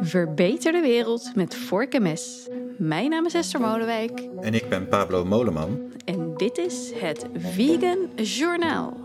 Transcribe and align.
Verbeter 0.00 0.72
de 0.72 0.80
wereld 0.80 1.34
met 1.34 1.54
vork 1.54 1.94
en 1.94 2.02
mes. 2.02 2.48
Mijn 2.78 3.10
naam 3.10 3.26
is 3.26 3.34
Esther 3.34 3.60
Molenwijk. 3.60 4.28
En 4.40 4.54
ik 4.54 4.68
ben 4.68 4.88
Pablo 4.88 5.24
Moleman. 5.24 5.92
En 6.04 6.34
dit 6.36 6.58
is 6.58 6.92
het 6.94 7.26
Vegan 7.34 8.10
Journaal. 8.16 8.96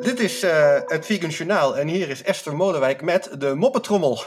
Dit 0.00 0.20
is 0.20 0.44
uh, 0.44 0.80
het 0.86 1.06
Vegan 1.06 1.30
Journaal 1.30 1.76
en 1.76 1.88
hier 1.88 2.08
is 2.08 2.22
Esther 2.22 2.56
Molenwijk 2.56 3.02
met 3.02 3.30
de 3.38 3.54
moppetrommel. 3.54 4.24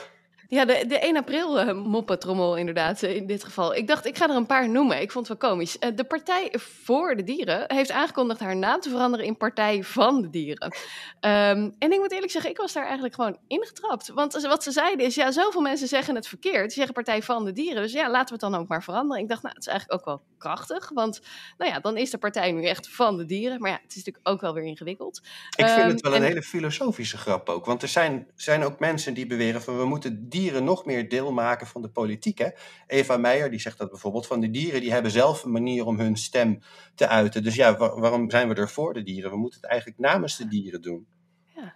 Ja, 0.48 0.66
de, 0.66 0.86
de 0.88 1.00
1 1.00 1.18
april 1.18 1.60
uh, 1.60 1.74
moppetrommel 1.74 2.58
inderdaad, 2.58 3.04
uh, 3.04 3.16
in 3.16 3.28
dit 3.28 3.44
geval. 3.44 3.76
Ik 3.76 3.88
dacht, 3.88 4.06
ik 4.06 4.18
ga 4.18 4.30
er 4.30 4.36
een 4.36 4.46
paar 4.46 4.70
noemen. 4.70 5.02
Ik 5.02 5.12
vond 5.12 5.28
het 5.28 5.40
wel 5.40 5.50
komisch. 5.52 5.78
Uh, 5.80 5.90
de 5.96 6.04
Partij 6.04 6.54
voor 6.58 7.16
de 7.16 7.24
Dieren 7.24 7.64
heeft 7.68 7.92
aangekondigd 7.92 8.40
haar 8.40 8.56
naam 8.56 8.80
te 8.80 8.90
veranderen 8.90 9.26
in 9.26 9.38
Partij 9.38 9.84
van 9.84 10.22
de 10.22 10.30
Dieren. 10.30 10.74
Um, 11.22 11.76
en 11.80 11.92
ik 11.92 12.00
moet 12.00 12.12
eerlijk 12.12 12.32
zeggen, 12.32 12.52
ik 12.52 12.58
was 12.58 12.74
daar 12.74 12.84
eigenlijk 12.84 13.16
gewoon 13.16 13.38
ingetrapt. 13.48 14.08
Want 14.08 14.42
wat 14.42 14.64
ze 14.64 14.72
zeiden 14.72 15.06
is, 15.06 15.16
ja, 15.16 15.32
zoveel 15.32 15.62
mensen 15.62 15.88
zeggen 15.88 16.16
het 16.16 16.28
verkeerd. 16.28 16.72
Ze 16.72 16.76
zeggen 16.78 16.94
Partij 16.94 17.22
van 17.22 17.46
de 17.46 17.52
Dieren. 17.52 17.82
Dus 17.82 17.92
ja, 17.92 18.10
laten 18.10 18.38
we 18.38 18.46
het 18.46 18.52
dan 18.52 18.62
ook 18.62 18.68
maar 18.68 18.84
veranderen. 18.84 19.24
Ik 19.24 19.30
dacht, 19.30 19.42
nou, 19.42 19.56
het 19.56 19.66
is 19.66 19.72
eigenlijk 19.72 20.00
ook 20.00 20.06
wel 20.06 20.22
krachtig. 20.38 20.92
Want, 20.94 21.22
nou 21.58 21.72
ja, 21.72 21.80
dan 21.80 21.98
is 21.98 22.10
de 22.10 22.18
partij 22.18 22.52
nu 22.52 22.66
echt 22.66 22.90
van 22.90 23.18
de 23.18 23.26
dieren. 23.26 23.60
Maar 23.60 23.72
ja, 23.72 23.80
het 23.82 23.96
is 23.96 23.96
natuurlijk 23.96 24.28
ook 24.28 24.42
wel 24.42 24.54
weer 24.54 24.64
ingewikkeld. 24.64 25.22
Ik 25.56 25.66
vind 25.66 25.82
um, 25.82 25.88
het 25.88 26.02
wel 26.02 26.16
een 26.16 26.22
en... 26.22 26.28
hele 26.28 26.42
filosofische 26.42 27.18
grap 27.18 27.50
ook. 27.50 27.66
Want 27.66 27.82
er 27.82 27.88
zijn, 27.88 28.28
zijn 28.36 28.64
ook 28.64 28.80
mensen 28.80 29.14
die 29.14 29.26
beweren 29.28 29.62
van, 29.62 29.78
we 29.78 29.86
moeten 29.86 30.30
dieren 30.40 30.64
nog 30.64 30.86
meer 30.86 31.10
deel 31.10 31.32
maken 31.32 31.68
van 31.68 31.82
de 31.82 31.90
politiek. 31.90 32.38
Hè? 32.38 32.50
Eva 32.88 33.18
Meijer 33.18 33.50
die 33.50 33.60
zegt 33.60 33.78
dat 33.78 33.90
bijvoorbeeld 33.90 34.28
van 34.28 34.40
de 34.40 34.52
dieren 34.52 34.82
die 34.82 34.92
hebben 34.92 35.12
zelf 35.12 35.44
een 35.44 35.52
manier 35.52 35.86
om 35.86 36.00
hun 36.00 36.18
stem 36.18 36.60
te 36.96 37.08
uiten. 37.08 37.44
Dus 37.44 37.56
ja, 37.56 37.78
waar, 37.78 38.00
waarom 38.00 38.30
zijn 38.30 38.48
we 38.50 38.56
er 38.56 38.70
voor 38.70 38.94
de 38.94 39.04
dieren? 39.04 39.32
We 39.32 39.38
moeten 39.38 39.62
het 39.62 39.70
eigenlijk 39.70 40.00
namens 40.00 40.38
de 40.38 40.48
dieren 40.48 40.82
doen. 40.82 41.08
Ja, 41.56 41.76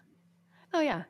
nou. 0.71 0.83
Ja, 0.83 1.07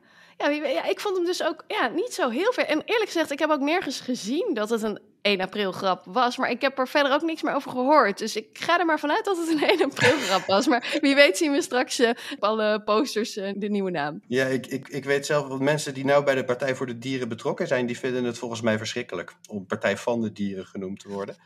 ja, 0.48 0.84
ik 0.84 1.00
vond 1.00 1.16
hem 1.16 1.24
dus 1.24 1.42
ook 1.42 1.64
ja, 1.68 1.88
niet 1.88 2.14
zo 2.14 2.28
heel 2.28 2.52
ver. 2.52 2.66
En 2.66 2.82
eerlijk 2.84 3.10
gezegd, 3.10 3.30
ik 3.30 3.38
heb 3.38 3.50
ook 3.50 3.60
nergens 3.60 4.00
gezien 4.00 4.50
dat 4.54 4.70
het 4.70 4.82
een 4.82 5.00
1 5.22 5.40
april 5.40 5.72
grap 5.72 6.02
was. 6.04 6.36
Maar 6.36 6.50
ik 6.50 6.60
heb 6.60 6.78
er 6.78 6.88
verder 6.88 7.12
ook 7.12 7.22
niks 7.22 7.42
meer 7.42 7.54
over 7.54 7.70
gehoord. 7.70 8.18
Dus 8.18 8.36
ik 8.36 8.46
ga 8.52 8.78
er 8.78 8.86
maar 8.86 8.98
vanuit 8.98 9.24
dat 9.24 9.36
het 9.36 9.48
een 9.48 9.68
1 9.78 9.82
april 9.82 10.16
grap 10.18 10.46
was. 10.46 10.66
Maar 10.66 10.98
wie 11.00 11.14
weet 11.14 11.36
zien 11.36 11.52
we 11.52 11.62
straks 11.62 12.00
uh, 12.00 12.08
op 12.08 12.44
alle 12.44 12.82
posters 12.82 13.36
uh, 13.36 13.52
de 13.56 13.68
nieuwe 13.68 13.90
naam. 13.90 14.20
Ja, 14.26 14.46
ik, 14.46 14.66
ik, 14.66 14.88
ik 14.88 15.04
weet 15.04 15.26
zelf 15.26 15.48
dat 15.48 15.60
mensen 15.60 15.94
die 15.94 16.04
nou 16.04 16.24
bij 16.24 16.34
de 16.34 16.44
Partij 16.44 16.74
voor 16.74 16.86
de 16.86 16.98
Dieren 16.98 17.28
betrokken 17.28 17.66
zijn... 17.66 17.86
die 17.86 17.98
vinden 17.98 18.24
het 18.24 18.38
volgens 18.38 18.60
mij 18.60 18.78
verschrikkelijk 18.78 19.34
om 19.48 19.66
Partij 19.66 19.96
van 19.96 20.20
de 20.20 20.32
Dieren 20.32 20.66
genoemd 20.66 21.00
te 21.00 21.08
worden. 21.08 21.36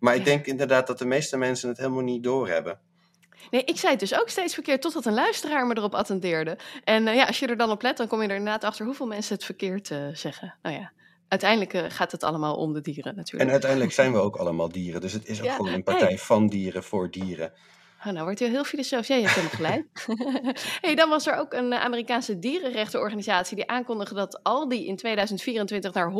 Maar 0.00 0.14
ik 0.14 0.18
ja. 0.18 0.24
denk 0.24 0.46
inderdaad 0.46 0.86
dat 0.86 0.98
de 0.98 1.06
meeste 1.06 1.36
mensen 1.36 1.68
het 1.68 1.78
helemaal 1.78 2.02
niet 2.02 2.22
doorhebben. 2.22 2.80
Nee, 3.50 3.64
ik 3.64 3.76
zei 3.76 3.90
het 3.90 4.00
dus 4.00 4.20
ook 4.20 4.28
steeds 4.28 4.54
verkeerd, 4.54 4.82
totdat 4.82 5.06
een 5.06 5.14
luisteraar 5.14 5.66
me 5.66 5.76
erop 5.76 5.94
attendeerde. 5.94 6.58
En 6.84 7.06
uh, 7.06 7.14
ja, 7.14 7.24
als 7.24 7.38
je 7.38 7.46
er 7.46 7.56
dan 7.56 7.70
op 7.70 7.82
let, 7.82 7.96
dan 7.96 8.08
kom 8.08 8.22
je 8.22 8.28
er 8.28 8.36
inderdaad 8.36 8.64
achter 8.64 8.84
hoeveel 8.84 9.06
mensen 9.06 9.34
het 9.34 9.44
verkeerd 9.44 9.90
uh, 9.90 9.98
zeggen. 10.12 10.54
Nou 10.62 10.76
ja, 10.76 10.92
uiteindelijk 11.28 11.74
uh, 11.74 11.84
gaat 11.88 12.12
het 12.12 12.22
allemaal 12.22 12.56
om 12.56 12.72
de 12.72 12.80
dieren 12.80 13.16
natuurlijk. 13.16 13.44
En 13.44 13.50
uiteindelijk 13.50 13.92
zijn 14.00 14.12
we 14.12 14.18
ook 14.18 14.36
allemaal 14.36 14.68
dieren, 14.68 15.00
dus 15.00 15.12
het 15.12 15.26
is 15.26 15.38
ook 15.38 15.44
ja, 15.44 15.54
gewoon 15.54 15.72
een 15.72 15.82
partij 15.82 16.18
van 16.18 16.48
dieren 16.48 16.84
voor 16.84 17.10
dieren. 17.10 17.52
Oh, 18.06 18.12
nou 18.12 18.24
wordt 18.24 18.38
hij 18.38 18.48
heel 18.48 18.64
filosofisch. 18.64 19.06
Ja, 19.08 19.14
je 19.14 19.26
hebt 19.26 19.36
hem 19.36 19.48
gelijk. 19.48 19.86
hey, 20.84 20.94
dan 20.94 21.08
was 21.08 21.26
er 21.26 21.34
ook 21.34 21.52
een 21.52 21.74
Amerikaanse 21.74 22.38
dierenrechtenorganisatie 22.38 23.56
die 23.56 23.68
aankondigde 23.68 24.14
dat 24.14 24.42
Aldi 24.42 24.86
in 24.86 24.96
2024 24.96 25.92
naar 25.92 26.12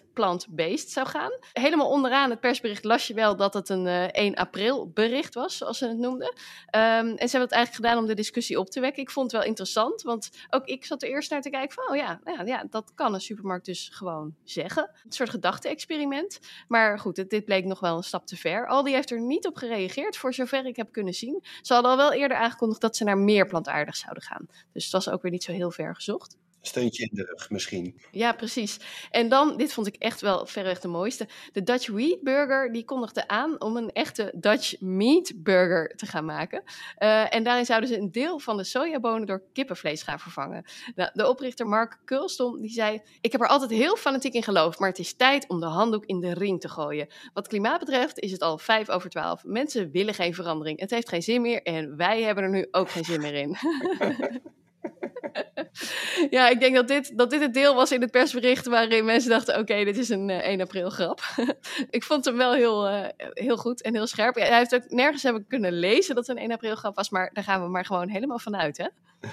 100% 0.00 0.12
plant-based 0.12 0.90
zou 0.90 1.06
gaan. 1.06 1.30
Helemaal 1.52 1.90
onderaan 1.90 2.30
het 2.30 2.40
persbericht 2.40 2.84
las 2.84 3.06
je 3.06 3.14
wel 3.14 3.36
dat 3.36 3.54
het 3.54 3.68
een 3.68 3.86
uh, 3.86 4.04
1 4.04 4.34
april 4.34 4.90
bericht 4.90 5.34
was, 5.34 5.56
zoals 5.56 5.78
ze 5.78 5.88
het 5.88 5.98
noemden. 5.98 6.28
Um, 6.28 6.36
en 6.70 7.16
ze 7.16 7.36
hebben 7.36 7.40
het 7.40 7.52
eigenlijk 7.52 7.74
gedaan 7.74 7.98
om 7.98 8.06
de 8.06 8.14
discussie 8.14 8.58
op 8.58 8.70
te 8.70 8.80
wekken. 8.80 9.02
Ik 9.02 9.10
vond 9.10 9.32
het 9.32 9.40
wel 9.40 9.50
interessant, 9.50 10.02
want 10.02 10.30
ook 10.50 10.64
ik 10.64 10.84
zat 10.84 11.02
er 11.02 11.08
eerst 11.08 11.30
naar 11.30 11.42
te 11.42 11.50
kijken 11.50 11.74
van, 11.74 11.90
oh 11.90 11.96
ja, 11.96 12.20
ja, 12.24 12.42
ja 12.44 12.64
dat 12.70 12.92
kan 12.94 13.14
een 13.14 13.20
supermarkt 13.20 13.66
dus 13.66 13.90
gewoon 13.92 14.34
zeggen. 14.44 14.90
Een 15.04 15.12
soort 15.12 15.30
gedachte-experiment. 15.30 16.38
Maar 16.68 16.98
goed, 16.98 17.16
het, 17.16 17.30
dit 17.30 17.44
bleek 17.44 17.64
nog 17.64 17.80
wel 17.80 17.96
een 17.96 18.02
stap 18.02 18.26
te 18.26 18.36
ver. 18.36 18.66
Aldi 18.66 18.92
heeft 18.92 19.10
er 19.10 19.20
niet 19.20 19.46
op 19.46 19.56
gereageerd, 19.56 20.16
voor 20.16 20.34
zover 20.34 20.66
ik 20.66 20.76
heb 20.76 20.92
kunnen 20.92 21.07
zien. 21.14 21.44
Ze 21.62 21.72
hadden 21.72 21.90
al 21.90 21.96
wel 21.96 22.12
eerder 22.12 22.36
aangekondigd 22.36 22.80
dat 22.80 22.96
ze 22.96 23.04
naar 23.04 23.18
meer 23.18 23.46
plantaardig 23.46 23.96
zouden 23.96 24.22
gaan. 24.22 24.46
Dus 24.72 24.84
het 24.84 24.92
was 24.92 25.08
ook 25.08 25.22
weer 25.22 25.30
niet 25.30 25.44
zo 25.44 25.52
heel 25.52 25.70
ver 25.70 25.94
gezocht. 25.94 26.36
Steuntje 26.60 27.02
in 27.02 27.10
de 27.12 27.24
rug 27.24 27.50
misschien. 27.50 28.00
Ja, 28.10 28.32
precies. 28.32 28.78
En 29.10 29.28
dan, 29.28 29.56
dit 29.56 29.72
vond 29.72 29.86
ik 29.86 29.94
echt 29.94 30.20
wel 30.20 30.46
verreweg 30.46 30.80
de 30.80 30.88
mooiste. 30.88 31.28
De 31.52 31.62
Dutch 31.62 31.88
Wheat 31.88 32.22
Burger, 32.22 32.72
die 32.72 32.84
kondigde 32.84 33.28
aan 33.28 33.60
om 33.60 33.76
een 33.76 33.92
echte 33.92 34.32
Dutch 34.36 34.80
Meat 34.80 35.32
Burger 35.36 35.96
te 35.96 36.06
gaan 36.06 36.24
maken. 36.24 36.62
Uh, 36.98 37.34
en 37.34 37.42
daarin 37.42 37.64
zouden 37.64 37.88
ze 37.88 37.98
een 37.98 38.12
deel 38.12 38.38
van 38.38 38.56
de 38.56 38.64
sojabonen 38.64 39.26
door 39.26 39.42
kippenvlees 39.52 40.02
gaan 40.02 40.18
vervangen. 40.18 40.64
Nou, 40.94 41.10
de 41.12 41.28
oprichter 41.28 41.66
Mark 41.66 41.98
Kulstom, 42.04 42.60
die 42.60 42.70
zei... 42.70 43.02
Ik 43.20 43.32
heb 43.32 43.40
er 43.40 43.48
altijd 43.48 43.70
heel 43.70 43.96
fanatiek 43.96 44.32
in 44.32 44.42
geloofd, 44.42 44.78
maar 44.78 44.88
het 44.88 44.98
is 44.98 45.14
tijd 45.14 45.48
om 45.48 45.60
de 45.60 45.66
handdoek 45.66 46.04
in 46.04 46.20
de 46.20 46.34
ring 46.34 46.60
te 46.60 46.68
gooien. 46.68 47.08
Wat 47.32 47.48
klimaat 47.48 47.78
betreft 47.78 48.18
is 48.18 48.32
het 48.32 48.42
al 48.42 48.58
vijf 48.58 48.90
over 48.90 49.10
twaalf. 49.10 49.44
Mensen 49.44 49.90
willen 49.90 50.14
geen 50.14 50.34
verandering. 50.34 50.80
Het 50.80 50.90
heeft 50.90 51.08
geen 51.08 51.22
zin 51.22 51.42
meer 51.42 51.62
en 51.62 51.96
wij 51.96 52.22
hebben 52.22 52.44
er 52.44 52.50
nu 52.50 52.68
ook 52.70 52.90
geen 52.90 53.04
zin 53.04 53.20
meer 53.20 53.34
in. 53.34 53.56
ja, 56.36 56.48
ik 56.48 56.60
denk 56.60 56.74
dat 56.74 56.88
dit, 56.88 57.18
dat 57.18 57.30
dit 57.30 57.40
het 57.40 57.54
deel 57.54 57.74
was 57.74 57.92
in 57.92 58.00
het 58.00 58.10
persbericht 58.10 58.66
waarin 58.66 59.04
mensen 59.04 59.30
dachten: 59.30 59.58
oké, 59.58 59.84
dit 59.84 59.98
is 59.98 60.08
een 60.08 60.28
uh, 60.28 60.36
1 60.36 60.60
april 60.60 60.90
grap. 60.90 61.20
ik 61.90 62.04
vond 62.04 62.24
hem 62.24 62.36
wel 62.36 62.52
heel, 62.52 62.88
uh, 62.88 63.04
heel 63.18 63.56
goed 63.56 63.82
en 63.82 63.94
heel 63.94 64.06
scherp. 64.06 64.34
Hij 64.34 64.56
heeft 64.56 64.74
ook 64.74 64.90
nergens 64.90 65.22
hebben 65.22 65.46
kunnen 65.46 65.72
lezen 65.72 66.14
dat 66.14 66.26
het 66.26 66.36
een 66.36 66.42
1 66.42 66.52
april 66.52 66.74
grap 66.74 66.96
was, 66.96 67.10
maar 67.10 67.30
daar 67.32 67.44
gaan 67.44 67.62
we 67.62 67.68
maar 67.68 67.84
gewoon 67.84 68.08
helemaal 68.08 68.38
vanuit, 68.38 68.76
hè? 68.76 68.86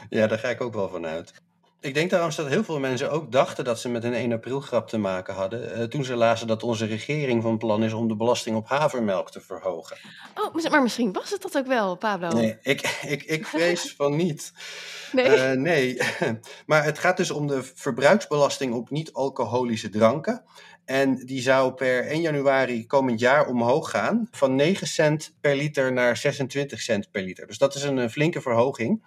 Ja, 0.10 0.28
daar 0.28 0.40
ga 0.40 0.50
ik 0.50 0.62
ook 0.62 0.74
wel 0.74 0.90
vanuit. 0.90 1.34
Ik 1.80 1.94
denk 1.94 2.10
trouwens 2.10 2.36
dat 2.36 2.48
heel 2.48 2.64
veel 2.64 2.80
mensen 2.80 3.12
ook 3.12 3.32
dachten 3.32 3.64
dat 3.64 3.80
ze 3.80 3.90
met 3.90 4.04
een 4.04 4.14
1 4.14 4.32
april 4.32 4.60
grap 4.60 4.88
te 4.88 4.98
maken 4.98 5.34
hadden. 5.34 5.80
Uh, 5.80 5.84
toen 5.84 6.04
ze 6.04 6.16
lazen 6.16 6.48
dat 6.48 6.64
onze 6.64 6.86
regering 6.86 7.42
van 7.42 7.58
plan 7.58 7.84
is 7.84 7.94
om 7.94 8.08
de 8.08 8.16
belasting 8.16 8.56
op 8.56 8.68
havermelk 8.68 9.32
te 9.32 9.42
verhogen. 9.42 9.98
Oh, 10.36 10.70
maar 10.70 10.82
misschien 10.82 11.12
was 11.12 11.32
het 11.32 11.42
dat 11.42 11.58
ook 11.58 11.68
wel, 11.68 11.96
Pablo. 11.96 12.30
Nee, 12.30 12.58
ik, 12.62 13.00
ik, 13.08 13.24
ik 13.24 13.48
vrees 13.56 13.94
van 13.98 14.16
niet. 14.16 14.54
Nee. 15.12 15.38
Uh, 15.38 15.52
nee. 15.52 15.98
maar 16.66 16.84
het 16.84 17.00
gaat 17.00 17.18
dus 17.18 17.32
om 17.32 17.48
de 17.48 17.64
verbruiksbelasting 17.64 18.74
op 18.74 18.90
niet-alcoholische 18.90 19.90
dranken. 19.90 20.44
En 20.86 21.16
die 21.16 21.42
zou 21.42 21.74
per 21.74 22.08
1 22.08 22.22
januari 22.22 22.88
komend 22.88 23.20
jaar 23.20 23.48
omhoog 23.48 23.90
gaan. 23.90 24.28
Van 24.32 24.56
9 24.56 24.88
cent 24.88 25.34
per 25.42 25.56
liter 25.56 25.94
naar 25.94 26.18
26 26.18 26.82
cent 26.82 27.12
per 27.12 27.22
liter. 27.22 27.48
Dus 27.48 27.58
dat 27.58 27.76
is 27.76 27.84
een, 27.84 27.98
een 27.98 28.12
flinke 28.12 28.42
verhoging. 28.42 29.04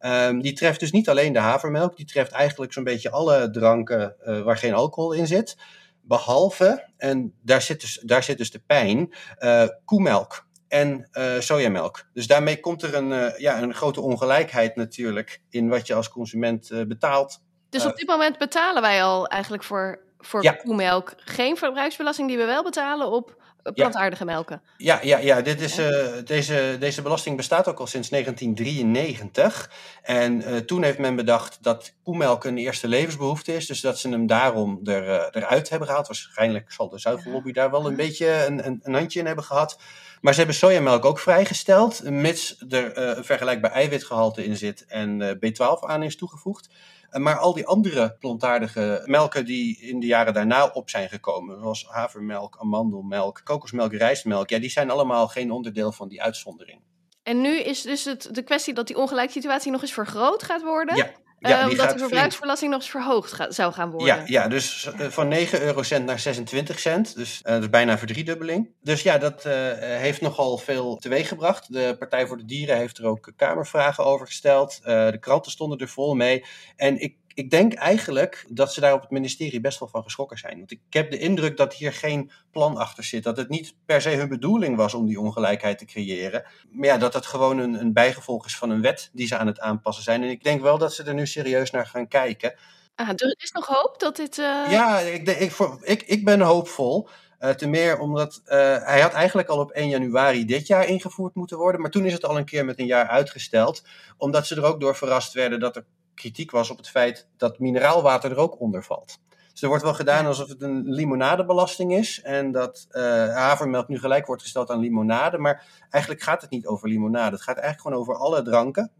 Um, 0.00 0.40
die 0.42 0.52
treft 0.52 0.80
dus 0.80 0.90
niet 0.90 1.08
alleen 1.08 1.32
de 1.32 1.38
havermelk, 1.38 1.96
die 1.96 2.06
treft 2.06 2.32
eigenlijk 2.32 2.72
zo'n 2.72 2.84
beetje 2.84 3.10
alle 3.10 3.50
dranken 3.50 4.16
uh, 4.26 4.42
waar 4.42 4.56
geen 4.56 4.74
alcohol 4.74 5.12
in 5.12 5.26
zit. 5.26 5.56
Behalve, 6.02 6.88
en 6.96 7.34
daar 7.42 7.62
zit 7.62 7.80
dus, 7.80 8.00
daar 8.04 8.22
zit 8.22 8.38
dus 8.38 8.50
de 8.50 8.62
pijn, 8.66 9.14
uh, 9.38 9.64
koemelk 9.84 10.46
en 10.68 11.08
uh, 11.12 11.40
sojamelk. 11.40 12.08
Dus 12.12 12.26
daarmee 12.26 12.60
komt 12.60 12.82
er 12.82 12.94
een, 12.94 13.32
ja, 13.36 13.62
een 13.62 13.74
grote 13.74 14.00
ongelijkheid 14.00 14.76
natuurlijk 14.76 15.42
in 15.50 15.68
wat 15.68 15.86
je 15.86 15.94
als 15.94 16.08
consument 16.08 16.84
betaalt. 16.88 17.40
Dus 17.68 17.86
op 17.86 17.96
dit 17.96 18.06
moment 18.06 18.38
betalen 18.38 18.82
wij 18.82 19.02
al 19.02 19.26
eigenlijk 19.26 19.62
voor, 19.62 20.00
voor 20.18 20.42
ja. 20.42 20.52
koemelk 20.52 21.12
geen 21.16 21.56
verbruiksbelasting 21.56 22.28
die 22.28 22.38
we 22.38 22.44
wel 22.44 22.62
betalen 22.62 23.10
op 23.12 23.44
plantaardige 23.74 24.24
melken. 24.24 24.62
Ja, 24.76 25.00
ja, 25.02 25.18
ja 25.18 25.40
dit 25.40 25.60
is, 25.60 25.78
uh, 25.78 25.86
deze, 26.24 26.76
deze 26.78 27.02
belasting 27.02 27.36
bestaat 27.36 27.68
ook 27.68 27.78
al 27.78 27.86
sinds 27.86 28.08
1993. 28.08 29.70
En 30.02 30.40
uh, 30.40 30.56
toen 30.56 30.82
heeft 30.82 30.98
men 30.98 31.16
bedacht 31.16 31.58
dat 31.60 31.94
koemelk 32.02 32.44
een 32.44 32.58
eerste 32.58 32.88
levensbehoefte 32.88 33.54
is. 33.54 33.66
Dus 33.66 33.80
dat 33.80 33.98
ze 33.98 34.08
hem 34.08 34.26
daarom 34.26 34.80
er, 34.84 35.08
uh, 35.08 35.24
eruit 35.30 35.68
hebben 35.68 35.88
gehaald. 35.88 36.06
Waarschijnlijk 36.06 36.72
zal 36.72 36.88
de 36.88 36.98
zuivellobby 36.98 37.52
daar 37.52 37.70
wel 37.70 37.86
een 37.86 37.96
beetje 37.96 38.46
een, 38.46 38.66
een, 38.66 38.80
een, 38.82 38.94
handje 38.94 39.18
in 39.18 39.26
hebben 39.26 39.44
gehad. 39.44 39.78
Maar 40.20 40.32
ze 40.32 40.38
hebben 40.38 40.58
sojamelk 40.58 41.04
ook 41.04 41.18
vrijgesteld, 41.18 42.02
mits 42.10 42.64
er 42.68 42.98
een 42.98 43.24
vergelijkbaar 43.24 43.70
eiwitgehalte 43.70 44.44
in 44.44 44.56
zit 44.56 44.84
en 44.86 45.38
B12 45.38 45.80
aan 45.80 46.02
is 46.02 46.16
toegevoegd. 46.16 46.68
Maar 47.10 47.38
al 47.38 47.54
die 47.54 47.66
andere 47.66 48.16
plantaardige 48.18 49.02
melken 49.04 49.44
die 49.44 49.80
in 49.80 50.00
de 50.00 50.06
jaren 50.06 50.34
daarna 50.34 50.66
op 50.66 50.90
zijn 50.90 51.08
gekomen, 51.08 51.60
zoals 51.60 51.86
havermelk, 51.88 52.56
amandelmelk, 52.58 53.40
kokosmelk, 53.44 53.92
rijstmelk, 53.92 54.50
ja, 54.50 54.58
die 54.58 54.70
zijn 54.70 54.90
allemaal 54.90 55.28
geen 55.28 55.50
onderdeel 55.50 55.92
van 55.92 56.08
die 56.08 56.22
uitzondering. 56.22 56.80
En 57.22 57.40
nu 57.40 57.58
is 57.58 57.82
dus 57.82 58.04
het, 58.04 58.28
de 58.32 58.42
kwestie 58.42 58.74
dat 58.74 58.86
die 58.86 58.96
ongelijke 58.96 59.32
situatie 59.32 59.72
nog 59.72 59.82
eens 59.82 59.92
vergroot 59.92 60.42
gaat 60.42 60.62
worden. 60.62 60.96
Ja. 60.96 61.10
Ja, 61.38 61.62
uh, 61.62 61.70
omdat 61.70 61.90
de 61.90 61.98
verbruiksbelasting 61.98 62.70
nog 62.70 62.80
eens 62.80 62.90
verhoogd 62.90 63.46
zou 63.48 63.72
gaan 63.72 63.90
worden. 63.90 64.16
Ja, 64.16 64.22
ja 64.26 64.48
dus 64.48 64.90
van 64.98 65.28
9 65.28 65.62
eurocent 65.62 66.06
naar 66.06 66.18
26 66.18 66.78
cent. 66.78 67.14
Dus 67.16 67.42
uh, 67.44 67.52
dat 67.52 67.62
is 67.62 67.70
bijna 67.70 67.92
een 67.92 67.98
verdriedubbeling. 67.98 68.70
Dus 68.82 69.02
ja, 69.02 69.18
dat 69.18 69.42
heeft 69.80 70.20
nogal 70.20 70.58
veel 70.58 70.96
teweeggebracht. 70.96 71.72
De 71.72 71.96
Partij 71.98 72.26
voor 72.26 72.36
de 72.36 72.44
Dieren 72.44 72.76
heeft 72.76 72.98
er 72.98 73.06
ook 73.06 73.32
kamervragen 73.36 74.04
over 74.04 74.26
gesteld. 74.26 74.80
de 74.82 75.16
kranten 75.20 75.52
stonden 75.52 75.78
er 75.78 75.88
vol 75.88 76.14
mee. 76.14 76.44
En 76.76 77.00
ik, 77.00 77.16
ik 77.36 77.50
denk 77.50 77.74
eigenlijk 77.74 78.44
dat 78.48 78.72
ze 78.72 78.80
daar 78.80 78.92
op 78.92 79.00
het 79.00 79.10
ministerie 79.10 79.60
best 79.60 79.78
wel 79.78 79.88
van 79.88 80.02
geschrokken 80.02 80.38
zijn. 80.38 80.58
Want 80.58 80.70
ik 80.70 80.80
heb 80.90 81.10
de 81.10 81.18
indruk 81.18 81.56
dat 81.56 81.74
hier 81.74 81.92
geen 81.92 82.30
plan 82.50 82.76
achter 82.76 83.04
zit. 83.04 83.22
Dat 83.22 83.36
het 83.36 83.48
niet 83.48 83.74
per 83.86 84.00
se 84.00 84.08
hun 84.08 84.28
bedoeling 84.28 84.76
was 84.76 84.94
om 84.94 85.06
die 85.06 85.20
ongelijkheid 85.20 85.78
te 85.78 85.84
creëren. 85.84 86.44
Maar 86.70 86.86
ja, 86.86 86.98
dat 86.98 87.14
het 87.14 87.26
gewoon 87.26 87.58
een, 87.58 87.74
een 87.74 87.92
bijgevolg 87.92 88.46
is 88.46 88.56
van 88.56 88.70
een 88.70 88.80
wet 88.80 89.10
die 89.12 89.26
ze 89.26 89.36
aan 89.36 89.46
het 89.46 89.60
aanpassen 89.60 90.04
zijn. 90.04 90.22
En 90.22 90.28
ik 90.28 90.42
denk 90.42 90.62
wel 90.62 90.78
dat 90.78 90.94
ze 90.94 91.02
er 91.02 91.14
nu 91.14 91.26
serieus 91.26 91.70
naar 91.70 91.86
gaan 91.86 92.08
kijken. 92.08 92.54
Ah, 92.94 93.08
er 93.08 93.36
is 93.38 93.52
nog 93.52 93.66
hoop 93.66 93.94
dat 93.98 94.16
dit. 94.16 94.38
Uh... 94.38 94.70
Ja, 94.70 94.98
ik, 94.98 95.28
ik, 95.28 95.52
voor, 95.52 95.78
ik, 95.82 96.02
ik 96.02 96.24
ben 96.24 96.40
hoopvol. 96.40 97.08
Uh, 97.40 97.50
ten 97.50 97.70
meer 97.70 97.98
omdat 97.98 98.40
uh, 98.44 98.52
hij 98.78 99.00
had 99.00 99.12
eigenlijk 99.12 99.48
al 99.48 99.58
op 99.58 99.70
1 99.70 99.88
januari 99.88 100.44
dit 100.44 100.66
jaar 100.66 100.86
ingevoerd 100.86 101.34
moeten 101.34 101.56
worden. 101.56 101.80
Maar 101.80 101.90
toen 101.90 102.04
is 102.04 102.12
het 102.12 102.24
al 102.24 102.36
een 102.36 102.44
keer 102.44 102.64
met 102.64 102.78
een 102.78 102.86
jaar 102.86 103.08
uitgesteld. 103.08 103.82
Omdat 104.16 104.46
ze 104.46 104.54
er 104.54 104.64
ook 104.64 104.80
door 104.80 104.96
verrast 104.96 105.32
werden 105.32 105.60
dat 105.60 105.76
er 105.76 105.84
kritiek 106.16 106.50
was 106.50 106.70
op 106.70 106.76
het 106.76 106.88
feit 106.88 107.28
dat 107.36 107.58
mineraalwater 107.58 108.30
er 108.30 108.36
ook 108.36 108.60
onder 108.60 108.84
valt. 108.84 109.18
Dus 109.56 109.62
er 109.64 109.70
wordt 109.70 109.84
wel 109.84 109.94
gedaan 109.94 110.26
alsof 110.26 110.48
het 110.48 110.62
een 110.62 110.82
limonadebelasting 110.84 111.94
is. 111.94 112.22
En 112.22 112.52
dat 112.52 112.86
uh, 112.90 113.02
havermelk 113.34 113.88
nu 113.88 113.98
gelijk 113.98 114.26
wordt 114.26 114.42
gesteld 114.42 114.70
aan 114.70 114.78
limonade. 114.78 115.38
Maar 115.38 115.66
eigenlijk 115.90 116.22
gaat 116.22 116.40
het 116.40 116.50
niet 116.50 116.66
over 116.66 116.88
limonade. 116.88 117.34
Het 117.34 117.44
gaat 117.44 117.56
eigenlijk 117.56 117.80
gewoon 117.80 117.98
over 117.98 118.14
alle 118.14 118.42
dranken. 118.42 118.92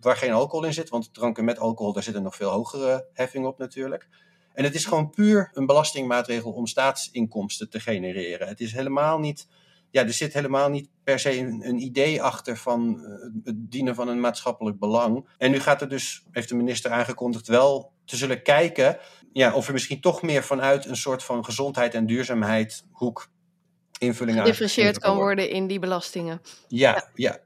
Waar 0.00 0.16
geen 0.16 0.32
alcohol 0.32 0.66
in 0.66 0.74
zit. 0.74 0.88
Want 0.88 1.14
dranken 1.14 1.44
met 1.44 1.58
alcohol, 1.58 1.92
daar 1.92 2.02
zit 2.02 2.14
een 2.14 2.22
nog 2.22 2.36
veel 2.36 2.50
hogere 2.50 3.06
heffing 3.12 3.46
op 3.46 3.58
natuurlijk. 3.58 4.08
En 4.52 4.64
het 4.64 4.74
is 4.74 4.84
gewoon 4.84 5.10
puur 5.10 5.50
een 5.52 5.66
belastingmaatregel 5.66 6.52
om 6.52 6.66
staatsinkomsten 6.66 7.70
te 7.70 7.80
genereren. 7.80 8.48
Het 8.48 8.60
is 8.60 8.72
helemaal 8.72 9.18
niet. 9.18 9.48
Ja, 9.94 10.02
er 10.02 10.12
zit 10.12 10.32
helemaal 10.32 10.68
niet 10.68 10.88
per 11.04 11.18
se 11.18 11.38
een, 11.38 11.68
een 11.68 11.78
idee 11.78 12.22
achter 12.22 12.56
van 12.56 13.00
het 13.44 13.70
dienen 13.70 13.94
van 13.94 14.08
een 14.08 14.20
maatschappelijk 14.20 14.78
belang. 14.78 15.28
En 15.38 15.50
nu 15.50 15.60
gaat 15.60 15.80
er 15.80 15.88
dus, 15.88 16.24
heeft 16.30 16.48
de 16.48 16.54
minister 16.54 16.90
aangekondigd, 16.90 17.46
wel 17.46 17.92
te 18.04 18.16
zullen 18.16 18.42
kijken 18.42 18.98
ja, 19.32 19.54
of 19.54 19.66
er 19.66 19.72
misschien 19.72 20.00
toch 20.00 20.22
meer 20.22 20.44
vanuit 20.44 20.86
een 20.86 20.96
soort 20.96 21.22
van 21.22 21.44
gezondheid 21.44 21.94
en 21.94 22.06
duurzaamheid 22.06 22.84
hoek 22.92 23.28
invulling 23.98 24.38
aan. 24.38 24.44
Gedifferentieerd 24.44 24.98
kan 24.98 25.16
worden 25.16 25.50
in 25.50 25.66
die 25.66 25.78
belastingen. 25.78 26.40
Ja, 26.68 26.92
ja. 26.92 27.08
ja. 27.14 27.38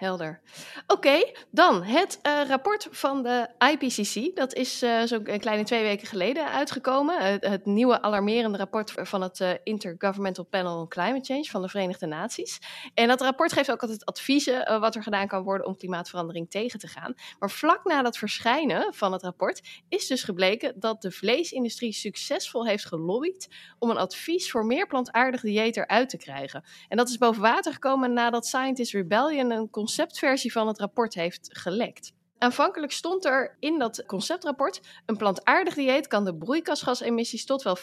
Helder. 0.00 0.40
Oké, 0.86 1.32
dan 1.50 1.82
het 1.82 2.18
uh, 2.22 2.42
rapport 2.48 2.88
van 2.90 3.22
de 3.22 3.48
IPCC. 3.58 4.36
Dat 4.36 4.54
is 4.54 4.82
uh, 4.82 5.02
zo'n 5.02 5.22
kleine 5.22 5.64
twee 5.64 5.82
weken 5.82 6.06
geleden 6.06 6.50
uitgekomen. 6.50 7.38
Het 7.40 7.66
nieuwe 7.66 8.02
alarmerende 8.02 8.58
rapport 8.58 8.92
van 8.96 9.22
het 9.22 9.60
Intergovernmental 9.64 10.44
Panel 10.44 10.78
on 10.80 10.88
Climate 10.88 11.24
Change 11.24 11.44
van 11.44 11.62
de 11.62 11.68
Verenigde 11.68 12.06
Naties. 12.06 12.58
En 12.94 13.08
dat 13.08 13.20
rapport 13.20 13.52
geeft 13.52 13.70
ook 13.70 13.80
altijd 13.80 14.04
adviezen 14.04 14.80
wat 14.80 14.94
er 14.94 15.02
gedaan 15.02 15.26
kan 15.26 15.42
worden 15.42 15.66
om 15.66 15.76
klimaatverandering 15.76 16.50
tegen 16.50 16.78
te 16.78 16.88
gaan. 16.88 17.14
Maar 17.38 17.50
vlak 17.50 17.84
na 17.84 18.02
dat 18.02 18.18
verschijnen 18.18 18.94
van 18.94 19.12
het 19.12 19.22
rapport 19.22 19.82
is 19.88 20.06
dus 20.06 20.22
gebleken 20.22 20.80
dat 20.80 21.02
de 21.02 21.10
vleesindustrie 21.10 21.92
succesvol 21.92 22.66
heeft 22.66 22.86
gelobbyd 22.86 23.48
om 23.78 23.90
een 23.90 23.96
advies 23.96 24.50
voor 24.50 24.66
meer 24.66 24.86
plantaardig 24.86 25.40
dieet 25.40 25.76
eruit 25.76 26.08
te 26.08 26.16
krijgen. 26.16 26.64
En 26.88 26.96
dat 26.96 27.08
is 27.08 27.18
boven 27.18 27.42
water 27.42 27.72
gekomen 27.72 28.12
nadat 28.12 28.46
Scientist 28.46 28.92
Rebellion 28.92 29.50
een 29.50 29.70
conceptversie 29.90 30.52
van 30.52 30.66
het 30.66 30.78
rapport 30.78 31.14
heeft 31.14 31.48
gelekt. 31.52 32.12
Aanvankelijk 32.38 32.92
stond 32.92 33.24
er 33.24 33.56
in 33.60 33.78
dat 33.78 34.04
conceptrapport: 34.06 34.80
een 35.06 35.16
plantaardig 35.16 35.74
dieet 35.74 36.06
kan 36.06 36.24
de 36.24 36.34
broeikasgasemissies 36.34 37.44
tot 37.44 37.62
wel 37.62 37.78
50% 37.78 37.80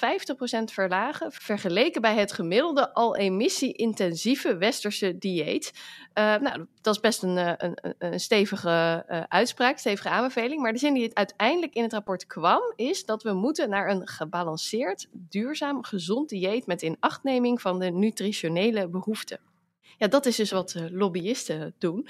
verlagen, 0.64 1.32
vergeleken 1.32 2.02
bij 2.02 2.16
het 2.16 2.32
gemiddelde 2.32 2.94
al 2.94 3.16
emissie-intensieve 3.16 4.58
westerse 4.58 5.18
dieet. 5.18 5.74
Uh, 5.74 6.36
nou, 6.36 6.66
dat 6.82 6.96
is 6.96 7.02
best 7.02 7.24
een, 7.24 7.66
een, 7.66 7.96
een 7.98 8.20
stevige 8.20 9.06
uh, 9.10 9.24
uitspraak, 9.28 9.78
stevige 9.78 10.10
aanbeveling. 10.10 10.62
Maar 10.62 10.74
de 10.74 10.80
zin 10.80 10.94
die 10.94 11.04
het 11.04 11.16
uiteindelijk 11.16 11.74
in 11.74 11.84
het 11.84 11.94
rapport 11.94 12.26
kwam, 12.26 12.74
is 12.76 13.06
dat 13.06 13.24
we 13.24 13.34
moeten 13.34 13.70
naar 13.70 13.90
een 13.90 14.08
gebalanceerd, 14.08 15.08
duurzaam, 15.12 15.84
gezond 15.84 16.30
dieet 16.30 16.66
met 16.66 16.82
inachtneming 16.82 17.62
van 17.62 17.80
de 17.80 17.92
nutritionele 17.92 18.88
behoeften. 18.88 19.40
Ja, 19.98 20.08
dat 20.08 20.26
is 20.26 20.36
dus 20.36 20.52
wat 20.52 20.74
uh, 20.78 20.86
lobbyisten 20.90 21.76
doen. 21.78 22.08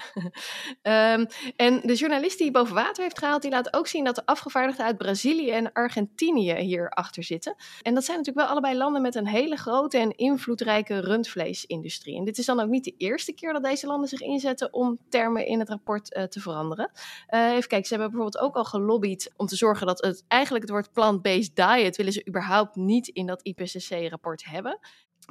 um, 0.82 1.26
en 1.56 1.80
de 1.82 1.94
journalist 1.94 2.38
die 2.38 2.50
boven 2.50 2.74
water 2.74 3.02
heeft 3.02 3.18
gehaald, 3.18 3.42
die 3.42 3.50
laat 3.50 3.74
ook 3.74 3.86
zien 3.86 4.04
dat 4.04 4.14
de 4.14 4.26
afgevaardigden 4.26 4.84
uit 4.84 4.96
Brazilië 4.96 5.50
en 5.50 5.72
Argentinië 5.72 6.54
hier 6.54 6.90
achter 6.90 7.22
zitten. 7.22 7.54
En 7.82 7.94
dat 7.94 8.04
zijn 8.04 8.16
natuurlijk 8.16 8.46
wel 8.46 8.54
allebei 8.54 8.76
landen 8.76 9.02
met 9.02 9.14
een 9.14 9.26
hele 9.26 9.56
grote 9.56 9.98
en 9.98 10.16
invloedrijke 10.16 11.00
rundvleesindustrie. 11.00 12.16
En 12.16 12.24
dit 12.24 12.38
is 12.38 12.46
dan 12.46 12.60
ook 12.60 12.68
niet 12.68 12.84
de 12.84 12.94
eerste 12.96 13.32
keer 13.32 13.52
dat 13.52 13.62
deze 13.62 13.86
landen 13.86 14.08
zich 14.08 14.20
inzetten 14.20 14.72
om 14.72 14.98
termen 15.08 15.46
in 15.46 15.58
het 15.58 15.68
rapport 15.68 16.16
uh, 16.16 16.22
te 16.22 16.40
veranderen. 16.40 16.90
Uh, 17.30 17.52
even 17.52 17.68
kijken, 17.68 17.88
ze 17.88 17.94
hebben 17.94 18.10
bijvoorbeeld 18.10 18.44
ook 18.44 18.56
al 18.56 18.64
gelobbyd 18.64 19.32
om 19.36 19.46
te 19.46 19.56
zorgen 19.56 19.86
dat 19.86 20.04
het 20.04 20.24
eigenlijk 20.28 20.64
het 20.64 20.72
woord 20.72 20.92
plant-based 20.92 21.56
diet 21.56 21.96
willen 21.96 22.12
ze 22.12 22.26
überhaupt 22.28 22.76
niet 22.76 23.08
in 23.08 23.26
dat 23.26 23.42
IPCC-rapport 23.42 24.44
hebben. 24.44 24.78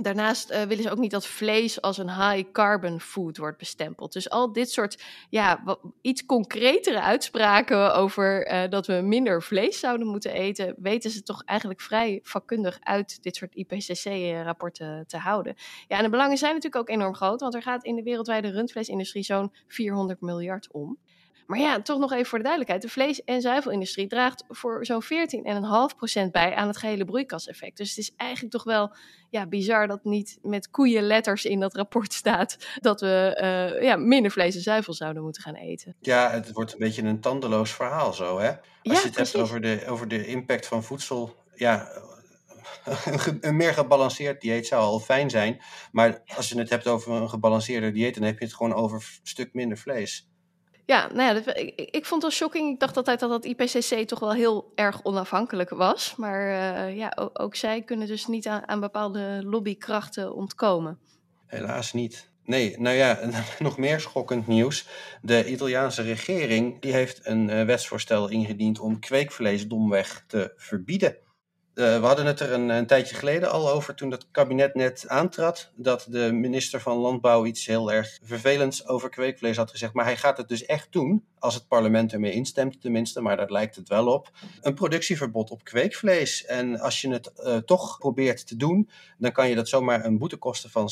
Daarnaast 0.02 0.52
uh, 0.52 0.62
willen 0.62 0.84
ze 0.84 0.92
ook 0.92 0.98
niet 0.98 1.12
dat 1.12 1.28
vlees 1.28 1.82
als 1.82 1.98
een 1.98 2.10
high 2.10 2.52
carbon 2.52 3.00
food 3.00 3.38
wordt 3.38 3.58
bestempeld. 3.58 4.14
Dus 4.14 4.30
al 4.30 4.52
dit 4.52 4.72
soort 4.72 5.04
ja, 5.30 5.78
iets 6.02 6.26
concretere 6.26 7.02
uitspraken 7.02 7.96
over 7.96 8.54
uh, 8.54 8.70
dat 8.70 8.88
we 8.88 8.94
minder 8.94 9.44
vlees 9.44 9.80
zouden 9.80 10.08
moeten 10.08 10.34
eten, 10.34 10.76
weten 10.78 11.10
ze 11.10 11.24
toch 11.24 11.44
eigenlijk 11.44 11.82
vrij 11.82 12.20
vakkundig 12.24 12.78
uit 12.82 13.24
dit 13.24 13.36
soort 13.36 13.56
IPCC-rapporten 13.56 15.04
te 15.08 15.18
houden. 15.18 15.56
Ja, 15.88 15.98
en 15.98 16.04
de 16.04 16.10
belangen 16.10 16.38
zijn 16.38 16.54
natuurlijk 16.54 16.82
ook 16.82 16.96
enorm 16.96 17.16
groot, 17.16 17.42
want 17.42 17.56
er 17.56 17.62
gaat 17.62 17.84
in 17.84 17.96
de 17.96 18.04
wereldwijde 18.04 18.50
rundvleesindustrie 18.50 19.24
zo'n 19.24 19.54
400 19.68 20.22
miljard 20.22 20.72
om. 20.72 20.98
Maar 21.48 21.60
ja, 21.60 21.82
toch 21.82 22.00
nog 22.00 22.12
even 22.12 22.26
voor 22.26 22.38
de 22.38 22.44
duidelijkheid. 22.44 22.84
De 22.84 22.90
vlees- 22.90 23.24
en 23.24 23.42
zuivelindustrie 23.42 24.08
draagt 24.08 24.44
voor 24.50 24.86
zo'n 24.86 25.04
14,5% 25.04 26.32
bij 26.32 26.56
aan 26.56 26.68
het 26.68 26.78
gehele 26.78 27.06
broeikaseffect. 27.06 27.78
Dus 27.78 27.90
het 27.90 27.98
is 27.98 28.14
eigenlijk 28.16 28.54
toch 28.54 28.64
wel 28.64 28.96
ja, 29.30 29.48
bizar 29.48 29.88
dat 29.88 30.04
niet 30.04 30.38
met 30.42 30.70
koeienletters 30.70 31.46
in 31.46 31.60
dat 31.60 31.76
rapport 31.76 32.14
staat 32.14 32.58
dat 32.80 33.02
we 33.02 33.40
uh, 33.42 33.84
ja, 33.84 33.96
minder 33.96 34.32
vlees 34.32 34.56
en 34.56 34.62
zuivel 34.62 34.94
zouden 34.94 35.24
moeten 35.24 35.42
gaan 35.42 35.56
eten. 35.56 35.96
Ja, 36.00 36.32
het 36.32 36.52
wordt 36.52 36.72
een 36.72 36.80
beetje 36.80 37.02
een 37.02 37.22
tandeloos 37.22 37.72
verhaal 37.72 38.14
zo, 38.14 38.40
hè? 38.40 38.50
Als 38.50 38.58
ja, 38.82 38.92
je 38.94 39.00
het 39.00 39.12
precies. 39.12 39.34
hebt 39.34 39.44
over 39.44 39.62
de, 39.62 39.84
over 39.88 40.08
de 40.08 40.26
impact 40.26 40.68
van 40.68 40.84
voedsel, 40.84 41.36
ja, 41.56 41.90
een 43.42 43.56
meer 43.56 43.74
gebalanceerd 43.74 44.42
dieet 44.42 44.68
zou 44.68 44.82
al 44.82 45.00
fijn 45.00 45.30
zijn. 45.30 45.62
Maar 45.92 46.22
als 46.36 46.50
je 46.50 46.60
het 46.60 46.70
hebt 46.70 46.88
over 46.88 47.12
een 47.12 47.30
gebalanceerder 47.30 47.94
dieet, 47.94 48.14
dan 48.14 48.24
heb 48.24 48.40
je 48.40 48.46
het 48.46 48.54
gewoon 48.54 48.74
over 48.74 48.98
een 48.98 49.20
stuk 49.24 49.54
minder 49.54 49.78
vlees. 49.78 50.28
Ja, 50.88 51.10
nou 51.14 51.36
ja, 51.36 51.54
ik, 51.54 51.90
ik, 51.92 52.06
vond 52.06 52.24
het 52.24 52.32
wel 52.32 52.32
shocking. 52.32 52.74
Ik 52.74 52.80
dacht 52.80 52.98
altijd 52.98 53.20
dat 53.20 53.30
dat 53.30 53.46
IPCC 53.46 54.08
toch 54.08 54.20
wel 54.20 54.34
heel 54.34 54.72
erg 54.76 55.04
onafhankelijk 55.04 55.70
was. 55.70 56.16
Maar 56.16 56.48
uh, 56.50 56.98
ja, 56.98 57.18
ook, 57.34 57.56
zij 57.56 57.82
kunnen 57.82 58.08
dus 58.08 58.28
niet 58.28 58.48
aan, 58.48 58.68
aan, 58.68 58.80
bepaalde 58.80 59.42
lobbykrachten 59.44 60.36
ontkomen. 60.36 61.00
Helaas 61.46 61.94
niet. 61.94 62.30
Nee, 62.44 62.80
nou 62.80 62.96
ja, 62.96 63.20
nog 63.60 63.78
meer 63.78 64.00
schokkend 64.00 64.48
nieuws. 64.48 64.88
De 65.22 65.52
Italiaanse 65.52 66.02
regering 66.02 66.82
die 66.82 66.94
heeft 66.94 67.26
een 67.26 67.50
uh, 67.50 67.64
wetsvoorstel 67.64 68.30
ingediend 68.30 68.80
om 68.80 69.00
kweekvlees 69.00 69.68
domweg 69.68 70.24
te 70.28 70.54
verbieden. 70.56 71.18
Uh, 71.78 72.00
we 72.00 72.06
hadden 72.06 72.26
het 72.26 72.40
er 72.40 72.52
een, 72.52 72.70
een, 72.70 72.88
tijdje 72.88 73.16
geleden 73.16 73.52
al 73.52 73.70
over 73.70 73.96
toen 73.96 74.12
het 74.12 74.28
kabinet 74.32 74.76
net 74.76 75.06
aantrad. 75.08 75.72
Dat 75.76 76.08
de 76.10 76.32
minister 76.32 76.82
van 76.82 76.98
Landbouw 76.98 77.46
iets 77.46 77.66
heel 77.66 77.92
erg 77.92 78.20
vervelends 78.24 78.88
over 78.88 79.10
kweekvlees 79.10 79.58
had 79.58 79.72
gezegd. 79.72 79.94
Maar 79.94 80.06
hij 80.06 80.18
gaat 80.18 80.38
het 80.38 80.48
dus 80.48 80.66
echt 80.66 80.92
doen. 80.92 81.26
Als 81.40 81.54
het 81.54 81.68
parlement 81.68 82.14
ermee 82.14 82.32
instemt, 82.32 82.82
tenminste, 82.82 83.22
maar 83.22 83.38
daar 83.38 83.52
lijkt 83.52 83.76
het 83.76 83.90
wel 83.90 84.08
op. 84.08 84.32
Een 84.62 84.74
productieverbod 84.74 85.52
op 85.52 85.64
kweekvlees. 85.64 86.46
En 86.46 86.80
als 86.80 87.02
je 87.02 87.10
het 87.10 87.32
uh, 87.38 87.58
toch 87.58 87.98
probeert 87.98 88.48
te 88.48 88.56
doen, 88.56 88.90
dan 89.18 89.32
kan 89.32 89.50
je 89.50 89.56
dat 89.56 89.70
zomaar 89.70 90.06
een 90.06 90.18
boete 90.18 90.38
kosten 90.38 90.70
van 90.70 90.90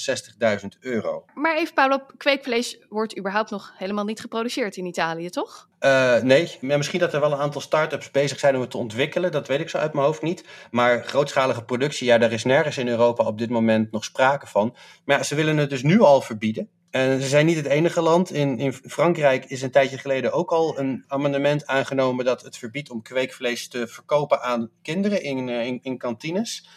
60.000 0.62 0.68
euro. 0.80 1.26
Maar 1.34 1.58
even, 1.58 1.74
Paolo, 1.74 2.06
kweekvlees 2.18 2.78
wordt 2.90 3.18
überhaupt 3.18 3.50
nog 3.50 3.74
helemaal 3.78 4.06
niet 4.06 4.20
geproduceerd 4.20 4.78
in 4.78 4.86
Italië, 4.86 5.30
toch? 5.30 5.68
Uh, 5.80 6.22
nee, 6.22 6.58
misschien 6.62 7.00
dat 7.00 7.14
er 7.14 7.20
wel 7.20 7.32
een 7.32 7.40
aantal 7.40 7.62
start-ups 7.62 8.12
bezig 8.12 8.40
zijn 8.40 8.56
om 8.56 8.62
het 8.62 8.72
te 8.72 8.78
ontwikkelen. 8.78 9.32
Dat 9.32 9.48
weet 9.48 9.60
ik 9.60 9.70
zo 9.70 9.78
uit 9.78 9.94
mijn 9.94 10.06
hoofd 10.06 10.22
niet. 10.22 10.46
Maar 10.72 11.04
grootschalige 11.04 11.64
productie, 11.64 12.08
ja, 12.08 12.18
daar 12.18 12.32
is 12.32 12.44
nergens 12.44 12.78
in 12.78 12.88
Europa 12.88 13.24
op 13.24 13.38
dit 13.38 13.50
moment 13.50 13.92
nog 13.92 14.04
sprake 14.04 14.48
van. 14.48 14.76
Maar 15.06 15.18
ja, 15.18 15.24
ze 15.24 15.36
willen 15.36 15.58
het 15.58 15.70
dus 15.70 15.84
nu 15.84 16.00
al 16.00 16.22
verbieden. 16.22 16.70
En 16.96 17.22
ze 17.22 17.28
zijn 17.28 17.46
niet 17.46 17.56
het 17.56 17.66
enige 17.66 18.02
land. 18.02 18.32
In, 18.32 18.58
in 18.58 18.74
Frankrijk 18.74 19.46
is 19.46 19.62
een 19.62 19.72
tijdje 19.72 19.98
geleden 19.98 20.32
ook 20.32 20.52
al 20.52 20.80
een 20.80 21.04
amendement 21.08 21.66
aangenomen 21.66 22.26
dat 22.26 22.42
het 22.42 22.58
verbiedt 22.58 22.90
om 22.90 23.02
kweekvlees 23.02 23.68
te 23.68 23.88
verkopen 23.88 24.42
aan 24.42 24.70
kinderen 24.82 25.24
in, 25.24 25.50
eh, 25.50 25.66
in, 25.66 25.80
in 25.82 25.98
kantines. 25.98 26.68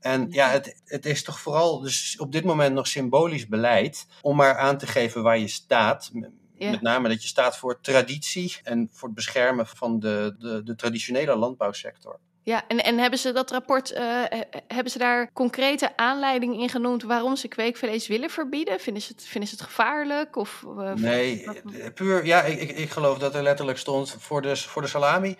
En 0.00 0.26
ja, 0.30 0.50
het, 0.50 0.82
het 0.84 1.06
is 1.06 1.22
toch 1.22 1.40
vooral 1.40 1.80
dus 1.80 2.16
op 2.18 2.32
dit 2.32 2.44
moment 2.44 2.74
nog 2.74 2.86
symbolisch 2.86 3.46
beleid 3.46 4.06
om 4.22 4.36
maar 4.36 4.58
aan 4.58 4.78
te 4.78 4.86
geven 4.86 5.22
waar 5.22 5.38
je 5.38 5.48
staat. 5.48 6.10
Ja. 6.54 6.70
Met 6.70 6.82
name 6.82 7.08
dat 7.08 7.22
je 7.22 7.28
staat 7.28 7.56
voor 7.56 7.80
traditie 7.80 8.56
en 8.62 8.88
voor 8.92 9.08
het 9.08 9.16
beschermen 9.16 9.66
van 9.66 9.98
de, 10.00 10.34
de, 10.38 10.62
de 10.62 10.74
traditionele 10.74 11.36
landbouwsector. 11.36 12.20
Ja, 12.44 12.64
en, 12.68 12.84
en 12.84 12.98
hebben 12.98 13.18
ze 13.18 13.32
dat 13.32 13.50
rapport, 13.50 13.92
uh, 13.92 14.22
hebben 14.66 14.92
ze 14.92 14.98
daar 14.98 15.32
concrete 15.32 15.96
aanleiding 15.96 16.60
in 16.60 16.68
genoemd 16.68 17.02
waarom 17.02 17.36
ze 17.36 17.48
kweekvlees 17.48 18.06
willen 18.06 18.30
verbieden? 18.30 18.80
Vinden 18.80 19.02
ze 19.02 19.12
het, 19.12 19.24
vinden 19.24 19.48
ze 19.48 19.54
het 19.54 19.64
gevaarlijk? 19.64 20.36
Of, 20.36 20.64
uh, 20.66 20.92
nee, 20.92 21.46
puur, 21.94 22.24
ja, 22.24 22.42
ik, 22.42 22.60
ik, 22.60 22.76
ik 22.76 22.90
geloof 22.90 23.18
dat 23.18 23.34
er 23.34 23.42
letterlijk 23.42 23.78
stond 23.78 24.16
voor 24.18 24.42
de, 24.42 24.56
voor 24.56 24.82
de 24.82 24.88
salami, 24.88 25.36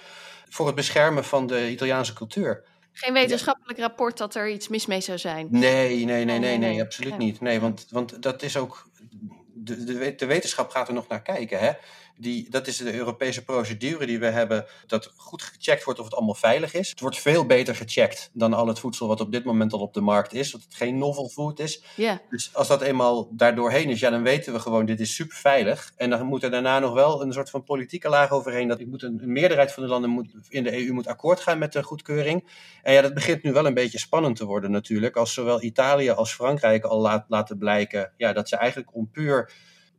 voor 0.49 0.67
het 0.67 0.75
beschermen 0.75 1.25
van 1.25 1.47
de 1.47 1.71
Italiaanse 1.71 2.13
cultuur. 2.13 2.65
Geen 2.93 3.13
wetenschappelijk 3.13 3.79
rapport 3.79 4.19
dat 4.19 4.35
er 4.35 4.49
iets 4.49 4.69
mis 4.69 4.87
mee 4.87 5.01
zou 5.01 5.19
zijn? 5.19 5.47
Nee, 5.51 6.05
nee, 6.05 6.25
nee, 6.25 6.39
nee, 6.39 6.59
nee, 6.59 6.83
absoluut 6.83 7.19
niet. 7.19 7.41
Nee, 7.41 7.61
want, 7.61 7.87
want 7.91 8.23
dat 8.23 8.43
is 8.43 8.57
ook, 8.57 8.89
de, 9.55 9.85
de, 9.85 10.15
de 10.15 10.27
wetenschap 10.27 10.71
gaat 10.71 10.89
er 10.89 10.95
nog 10.95 11.09
naar 11.09 11.23
kijken, 11.23 11.59
hè 11.59 11.73
die, 12.17 12.51
dat 12.51 12.67
is 12.67 12.77
de 12.77 12.95
Europese 12.95 13.45
procedure 13.45 14.07
die 14.07 14.19
we 14.19 14.27
hebben, 14.27 14.67
dat 14.87 15.13
goed 15.17 15.43
gecheckt 15.43 15.85
wordt 15.85 15.99
of 15.99 16.05
het 16.05 16.15
allemaal 16.15 16.35
veilig 16.35 16.75
is. 16.75 16.91
Het 16.91 17.01
wordt 17.01 17.19
veel 17.19 17.47
beter 17.47 17.75
gecheckt 17.75 18.31
dan 18.33 18.55
al 18.55 18.67
het 18.67 18.79
voedsel 18.79 19.09
wat 19.09 19.21
op 19.21 19.33
dit 19.33 19.45
moment 19.45 19.73
al 19.73 19.81
op 19.81 19.95
de 19.95 20.01
markt 20.01 20.33
is, 20.33 20.51
dat 20.51 20.63
het 20.63 20.75
geen 20.75 20.99
novel 20.99 21.29
food 21.29 21.59
is. 21.59 21.83
Yeah. 21.97 22.17
Dus 22.31 22.51
als 22.55 22.69
dat 22.69 22.83
eenmaal 22.83 23.29
daardoorheen 23.31 23.91
is, 23.91 24.01
ja, 24.01 24.11
dan 24.11 24.23
weten 24.23 24.53
we 24.53 24.59
gewoon, 24.59 24.85
dit 24.85 25.01
is 25.01 25.15
super 25.15 25.37
veilig. 25.37 25.93
En 25.97 26.11
dan 26.11 26.27
moet 26.27 26.43
er 26.43 26.51
daarna 26.51 26.79
nog 26.79 26.93
wel 26.93 27.23
een 27.23 27.33
soort 27.33 27.51
van 27.51 27.65
politieke 27.65 28.09
laag 28.09 28.31
overheen, 28.31 28.69
dat 28.69 28.85
moet 28.85 29.03
een, 29.03 29.19
een 29.23 29.33
meerderheid 29.33 29.73
van 29.73 29.83
de 29.83 29.89
landen 29.89 30.11
moet, 30.11 30.29
in 30.49 30.63
de 30.63 30.87
EU 30.87 30.93
moet 30.93 31.07
akkoord 31.07 31.41
gaan 31.41 31.59
met 31.59 31.73
de 31.73 31.83
goedkeuring. 31.83 32.49
En 32.83 32.93
ja, 32.93 33.03
dat 33.03 33.15
begint 33.15 33.43
nu 33.43 33.53
wel 33.53 33.67
een 33.67 33.75
beetje 33.75 33.99
spannend 33.99 34.37
te 34.37 34.45
worden 34.45 34.71
natuurlijk, 34.71 35.17
als 35.17 35.35
zowel 35.35 35.63
Italië 35.63 36.11
als 36.11 36.35
Frankrijk 36.35 36.85
al 36.85 37.01
laat, 37.01 37.25
laten 37.29 37.59
blijken 37.59 38.13
ja, 38.17 38.33
dat 38.33 38.49
ze 38.49 38.57
eigenlijk 38.57 38.95
om 38.95 39.11
puur 39.11 39.51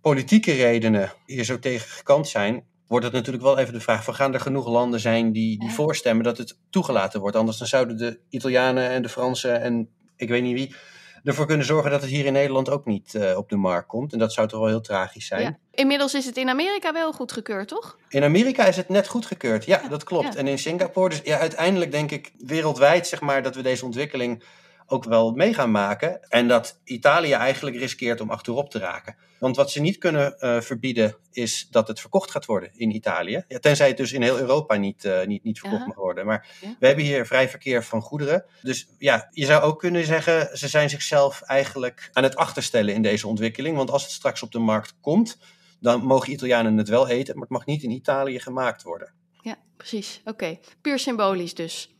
politieke 0.05 0.51
redenen 0.51 1.11
hier 1.25 1.43
zo 1.43 1.59
tegen 1.59 1.89
gekant 1.89 2.27
zijn, 2.27 2.65
wordt 2.87 3.05
het 3.05 3.13
natuurlijk 3.13 3.43
wel 3.43 3.57
even 3.57 3.73
de 3.73 3.79
vraag 3.79 4.03
van 4.03 4.15
gaan 4.15 4.33
er 4.33 4.39
genoeg 4.39 4.67
landen 4.67 4.99
zijn 4.99 5.31
die, 5.31 5.59
die 5.59 5.71
voorstemmen 5.71 6.23
dat 6.23 6.37
het 6.37 6.57
toegelaten 6.69 7.19
wordt. 7.19 7.35
Anders 7.35 7.57
dan 7.57 7.67
zouden 7.67 7.97
de 7.97 8.19
Italianen 8.29 8.89
en 8.89 9.01
de 9.01 9.09
Fransen 9.09 9.61
en 9.61 9.89
ik 10.15 10.29
weet 10.29 10.43
niet 10.43 10.53
wie 10.53 10.75
ervoor 11.23 11.45
kunnen 11.45 11.65
zorgen 11.65 11.91
dat 11.91 12.01
het 12.01 12.09
hier 12.09 12.25
in 12.25 12.33
Nederland 12.33 12.69
ook 12.69 12.85
niet 12.85 13.13
uh, 13.13 13.37
op 13.37 13.49
de 13.49 13.55
markt 13.55 13.87
komt. 13.87 14.13
En 14.13 14.19
dat 14.19 14.33
zou 14.33 14.47
toch 14.47 14.59
wel 14.59 14.69
heel 14.69 14.81
tragisch 14.81 15.27
zijn. 15.27 15.41
Ja. 15.41 15.57
Inmiddels 15.71 16.13
is 16.13 16.25
het 16.25 16.37
in 16.37 16.49
Amerika 16.49 16.93
wel 16.93 17.13
goedgekeurd, 17.13 17.67
toch? 17.67 17.97
In 18.09 18.23
Amerika 18.23 18.65
is 18.65 18.77
het 18.77 18.89
net 18.89 19.07
goedgekeurd, 19.07 19.65
ja, 19.65 19.79
ja. 19.83 19.87
dat 19.87 20.03
klopt. 20.03 20.33
Ja. 20.33 20.39
En 20.39 20.47
in 20.47 20.59
Singapore, 20.59 21.09
dus 21.09 21.21
ja, 21.23 21.37
uiteindelijk 21.37 21.91
denk 21.91 22.11
ik 22.11 22.31
wereldwijd 22.37 23.07
zeg 23.07 23.21
maar 23.21 23.43
dat 23.43 23.55
we 23.55 23.61
deze 23.61 23.85
ontwikkeling 23.85 24.43
ook 24.87 25.03
wel 25.03 25.31
mee 25.31 25.53
gaan 25.53 25.71
maken. 25.71 26.29
En 26.29 26.47
dat 26.47 26.79
Italië 26.83 27.31
eigenlijk 27.31 27.75
riskeert 27.75 28.21
om 28.21 28.29
achterop 28.29 28.69
te 28.69 28.79
raken. 28.79 29.15
Want 29.39 29.55
wat 29.55 29.71
ze 29.71 29.81
niet 29.81 29.97
kunnen 29.97 30.35
uh, 30.39 30.61
verbieden 30.61 31.15
is 31.31 31.67
dat 31.71 31.87
het 31.87 31.99
verkocht 31.99 32.31
gaat 32.31 32.45
worden 32.45 32.71
in 32.73 32.95
Italië. 32.95 33.43
Ja, 33.47 33.59
tenzij 33.59 33.87
het 33.87 33.97
dus 33.97 34.11
in 34.11 34.21
heel 34.21 34.39
Europa 34.39 34.75
niet, 34.75 35.03
uh, 35.03 35.25
niet, 35.25 35.43
niet 35.43 35.59
verkocht 35.59 35.85
mag 35.85 35.95
worden. 35.95 36.25
Maar 36.25 36.47
ja. 36.61 36.75
we 36.79 36.87
hebben 36.87 37.05
hier 37.05 37.25
vrij 37.25 37.49
verkeer 37.49 37.83
van 37.83 38.01
goederen. 38.01 38.45
Dus 38.61 38.87
ja, 38.97 39.27
je 39.31 39.45
zou 39.45 39.63
ook 39.63 39.79
kunnen 39.79 40.05
zeggen, 40.05 40.57
ze 40.57 40.67
zijn 40.67 40.89
zichzelf 40.89 41.41
eigenlijk 41.41 42.09
aan 42.13 42.23
het 42.23 42.35
achterstellen 42.35 42.93
in 42.93 43.01
deze 43.01 43.27
ontwikkeling. 43.27 43.77
Want 43.77 43.91
als 43.91 44.03
het 44.03 44.11
straks 44.11 44.43
op 44.43 44.51
de 44.51 44.59
markt 44.59 44.95
komt, 45.01 45.37
dan 45.79 46.03
mogen 46.03 46.31
Italianen 46.31 46.77
het 46.77 46.89
wel 46.89 47.07
eten, 47.07 47.33
maar 47.33 47.43
het 47.43 47.51
mag 47.51 47.65
niet 47.65 47.83
in 47.83 47.91
Italië 47.91 48.39
gemaakt 48.39 48.83
worden. 48.83 49.13
Ja, 49.41 49.55
precies. 49.77 50.19
Oké. 50.19 50.29
Okay. 50.29 50.59
Puur 50.81 50.99
symbolisch 50.99 51.53
dus. 51.53 51.95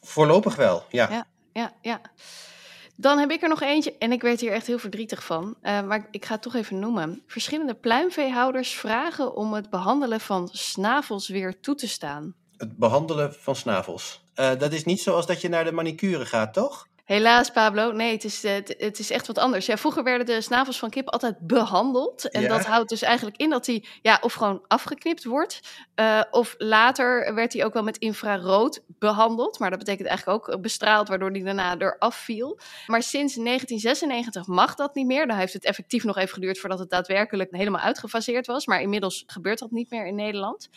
Voorlopig 0.00 0.56
wel, 0.56 0.84
ja. 0.90 1.10
ja 1.10 1.26
ja, 1.52 1.72
ja. 1.80 2.00
Dan 2.96 3.18
heb 3.18 3.30
ik 3.30 3.42
er 3.42 3.48
nog 3.48 3.62
eentje 3.62 3.96
en 3.98 4.12
ik 4.12 4.22
werd 4.22 4.40
hier 4.40 4.52
echt 4.52 4.66
heel 4.66 4.78
verdrietig 4.78 5.24
van. 5.24 5.56
Uh, 5.62 5.82
maar 5.82 6.08
ik 6.10 6.24
ga 6.24 6.32
het 6.32 6.42
toch 6.42 6.54
even 6.54 6.78
noemen. 6.78 7.22
Verschillende 7.26 7.74
pluimveehouders 7.74 8.72
vragen 8.72 9.36
om 9.36 9.52
het 9.52 9.70
behandelen 9.70 10.20
van 10.20 10.48
snavels 10.52 11.28
weer 11.28 11.60
toe 11.60 11.74
te 11.74 11.88
staan. 11.88 12.34
Het 12.56 12.76
behandelen 12.76 13.34
van 13.34 13.56
snavels. 13.56 14.24
Uh, 14.36 14.58
dat 14.58 14.72
is 14.72 14.84
niet 14.84 15.00
zoals 15.00 15.26
dat 15.26 15.40
je 15.40 15.48
naar 15.48 15.64
de 15.64 15.72
manicure 15.72 16.26
gaat, 16.26 16.54
toch? 16.54 16.86
Helaas, 17.10 17.50
Pablo. 17.50 17.92
Nee, 17.92 18.12
het 18.12 18.24
is, 18.24 18.42
het, 18.42 18.74
het 18.78 18.98
is 18.98 19.10
echt 19.10 19.26
wat 19.26 19.38
anders. 19.38 19.66
Ja, 19.66 19.76
vroeger 19.76 20.02
werden 20.02 20.26
de 20.26 20.40
snavels 20.40 20.78
van 20.78 20.90
kip 20.90 21.08
altijd 21.08 21.38
behandeld. 21.40 22.30
En 22.30 22.42
ja. 22.42 22.48
dat 22.48 22.64
houdt 22.64 22.88
dus 22.88 23.02
eigenlijk 23.02 23.36
in 23.36 23.50
dat 23.50 23.66
hij 23.66 23.84
ja, 24.02 24.18
of 24.20 24.32
gewoon 24.32 24.64
afgeknipt 24.66 25.24
wordt. 25.24 25.60
Uh, 25.96 26.22
of 26.30 26.54
later 26.58 27.34
werd 27.34 27.52
hij 27.52 27.64
ook 27.64 27.72
wel 27.72 27.82
met 27.82 27.96
infrarood 27.96 28.82
behandeld. 28.86 29.58
Maar 29.58 29.70
dat 29.70 29.78
betekent 29.78 30.08
eigenlijk 30.08 30.48
ook 30.48 30.62
bestraald, 30.62 31.08
waardoor 31.08 31.30
hij 31.30 31.42
daarna 31.42 31.78
eraf 31.78 32.14
viel. 32.16 32.58
Maar 32.86 33.02
sinds 33.02 33.34
1996 33.34 34.46
mag 34.46 34.74
dat 34.74 34.94
niet 34.94 35.06
meer. 35.06 35.26
Dan 35.26 35.36
heeft 35.36 35.52
het 35.52 35.64
effectief 35.64 36.04
nog 36.04 36.16
even 36.16 36.34
geduurd 36.34 36.58
voordat 36.58 36.78
het 36.78 36.90
daadwerkelijk 36.90 37.56
helemaal 37.56 37.80
uitgefaseerd 37.80 38.46
was. 38.46 38.66
Maar 38.66 38.80
inmiddels 38.80 39.24
gebeurt 39.26 39.58
dat 39.58 39.70
niet 39.70 39.90
meer 39.90 40.06
in 40.06 40.14
Nederland. 40.14 40.68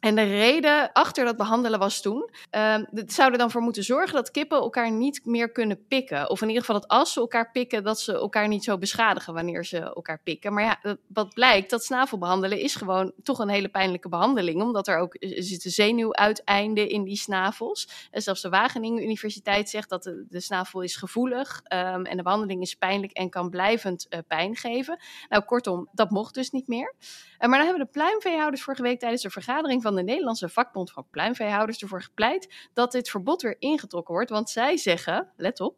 En 0.00 0.14
de 0.14 0.22
reden 0.22 0.92
achter 0.92 1.24
dat 1.24 1.36
behandelen 1.36 1.78
was 1.78 2.00
toen, 2.00 2.30
uh, 2.56 2.76
het 2.90 3.12
zou 3.12 3.32
er 3.32 3.38
dan 3.38 3.50
voor 3.50 3.60
moeten 3.60 3.84
zorgen 3.84 4.14
dat 4.14 4.30
kippen 4.30 4.58
elkaar 4.58 4.90
niet 4.90 5.20
meer 5.24 5.50
kunnen 5.52 5.79
pikken. 5.88 6.30
Of 6.30 6.42
in 6.42 6.48
ieder 6.48 6.64
geval 6.64 6.80
dat 6.80 6.90
als 6.90 7.12
ze 7.12 7.20
elkaar 7.20 7.50
pikken, 7.50 7.84
dat 7.84 8.00
ze 8.00 8.12
elkaar 8.12 8.48
niet 8.48 8.64
zo 8.64 8.78
beschadigen 8.78 9.34
wanneer 9.34 9.64
ze 9.64 9.78
elkaar 9.78 10.20
pikken. 10.24 10.52
Maar 10.52 10.64
ja, 10.64 10.96
wat 11.06 11.34
blijkt, 11.34 11.70
dat 11.70 11.84
snavelbehandelen 11.84 12.58
is 12.58 12.74
gewoon 12.74 13.12
toch 13.22 13.38
een 13.38 13.48
hele 13.48 13.68
pijnlijke 13.68 14.08
behandeling. 14.08 14.62
Omdat 14.62 14.88
er 14.88 14.98
ook 14.98 15.16
er 15.18 15.42
zitten 15.42 15.70
zenuwuiteinden 15.70 16.88
in 16.88 17.04
die 17.04 17.16
snavels. 17.16 18.08
En 18.10 18.22
zelfs 18.22 18.42
de 18.42 18.48
Wageningen 18.48 19.02
Universiteit 19.02 19.70
zegt 19.70 19.88
dat 19.88 20.02
de, 20.02 20.26
de 20.28 20.40
snavel 20.40 20.80
is 20.80 20.96
gevoelig. 20.96 21.60
Um, 21.72 22.04
en 22.04 22.16
de 22.16 22.22
behandeling 22.22 22.62
is 22.62 22.74
pijnlijk 22.74 23.12
en 23.12 23.30
kan 23.30 23.50
blijvend 23.50 24.06
uh, 24.10 24.20
pijn 24.28 24.56
geven. 24.56 24.98
Nou, 25.28 25.44
kortom, 25.44 25.88
dat 25.92 26.10
mocht 26.10 26.34
dus 26.34 26.50
niet 26.50 26.68
meer. 26.68 26.94
Uh, 26.98 27.48
maar 27.48 27.58
dan 27.58 27.66
hebben 27.66 27.86
de 27.86 27.92
pluimveehouders 27.92 28.62
vorige 28.62 28.82
week 28.82 28.98
tijdens 28.98 29.22
de 29.22 29.30
vergadering 29.30 29.82
van 29.82 29.94
de 29.94 30.02
Nederlandse 30.02 30.48
vakbond 30.48 30.92
van 30.92 31.06
pluimveehouders 31.10 31.78
ervoor 31.78 32.02
gepleit 32.02 32.68
dat 32.72 32.92
dit 32.92 33.10
verbod 33.10 33.42
weer 33.42 33.56
ingetrokken 33.58 34.14
wordt. 34.14 34.30
Want 34.30 34.50
zij 34.50 34.76
zeggen, 34.76 35.32
let 35.36 35.60
op, 35.60 35.69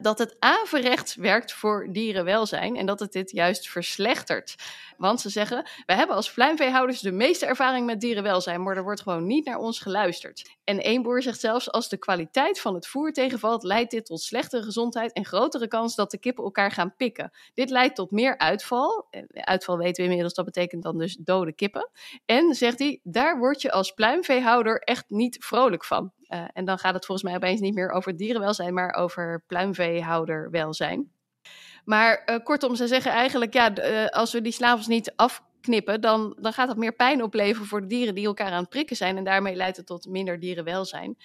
dat 0.00 0.18
het 0.18 0.36
averechts 0.38 1.14
werkt 1.14 1.52
voor 1.52 1.88
dierenwelzijn 1.90 2.76
en 2.76 2.86
dat 2.86 3.00
het 3.00 3.12
dit 3.12 3.30
juist 3.30 3.68
verslechtert. 3.68 4.54
Want 4.96 5.20
ze 5.20 5.28
zeggen, 5.28 5.68
we 5.86 5.94
hebben 5.94 6.16
als 6.16 6.32
pluimveehouders 6.32 7.00
de 7.00 7.12
meeste 7.12 7.46
ervaring 7.46 7.86
met 7.86 8.00
dierenwelzijn, 8.00 8.62
maar 8.62 8.76
er 8.76 8.82
wordt 8.82 9.02
gewoon 9.02 9.26
niet 9.26 9.44
naar 9.44 9.58
ons 9.58 9.80
geluisterd. 9.80 10.50
En 10.70 10.82
één 10.82 11.02
boer 11.02 11.22
zegt 11.22 11.40
zelfs, 11.40 11.72
als 11.72 11.88
de 11.88 11.96
kwaliteit 11.96 12.60
van 12.60 12.74
het 12.74 12.86
voer 12.86 13.12
tegenvalt, 13.12 13.62
leidt 13.62 13.90
dit 13.90 14.06
tot 14.06 14.20
slechtere 14.20 14.62
gezondheid 14.62 15.12
en 15.12 15.24
grotere 15.24 15.68
kans 15.68 15.94
dat 15.94 16.10
de 16.10 16.18
kippen 16.18 16.44
elkaar 16.44 16.70
gaan 16.70 16.94
pikken. 16.96 17.30
Dit 17.54 17.70
leidt 17.70 17.94
tot 17.94 18.10
meer 18.10 18.38
uitval. 18.38 19.08
Uitval 19.32 19.76
weten 19.76 19.96
we 19.96 20.02
inmiddels, 20.02 20.34
dat 20.34 20.44
betekent 20.44 20.82
dan 20.82 20.98
dus 20.98 21.16
dode 21.16 21.52
kippen. 21.52 21.90
En, 22.26 22.54
zegt 22.54 22.78
hij, 22.78 23.00
daar 23.02 23.38
word 23.38 23.62
je 23.62 23.72
als 23.72 23.92
pluimveehouder 23.92 24.80
echt 24.80 25.04
niet 25.08 25.44
vrolijk 25.44 25.84
van. 25.84 26.12
Uh, 26.28 26.44
en 26.52 26.64
dan 26.64 26.78
gaat 26.78 26.94
het 26.94 27.06
volgens 27.06 27.28
mij 27.28 27.36
opeens 27.36 27.60
niet 27.60 27.74
meer 27.74 27.90
over 27.90 28.16
dierenwelzijn, 28.16 28.74
maar 28.74 28.94
over 28.94 29.44
pluimveehouderwelzijn. 29.46 31.12
Maar 31.84 32.22
uh, 32.26 32.36
kortom, 32.44 32.74
ze 32.74 32.86
zeggen 32.86 33.12
eigenlijk, 33.12 33.52
ja, 33.52 33.76
uh, 33.76 34.06
als 34.06 34.32
we 34.32 34.40
die 34.40 34.52
slavels 34.52 34.86
niet 34.86 35.12
afknippen, 35.60 36.00
dan, 36.00 36.36
dan 36.40 36.52
gaat 36.52 36.68
dat 36.68 36.76
meer 36.76 36.94
pijn 36.94 37.22
opleveren 37.22 37.66
voor 37.68 37.80
de 37.80 37.86
dieren 37.86 38.14
die 38.14 38.26
elkaar 38.26 38.50
aan 38.50 38.60
het 38.60 38.68
prikken 38.68 38.96
zijn. 38.96 39.16
En 39.16 39.24
daarmee 39.24 39.54
leidt 39.54 39.76
het 39.76 39.86
tot 39.86 40.06
minder 40.08 40.40
dierenwelzijn 40.40 41.16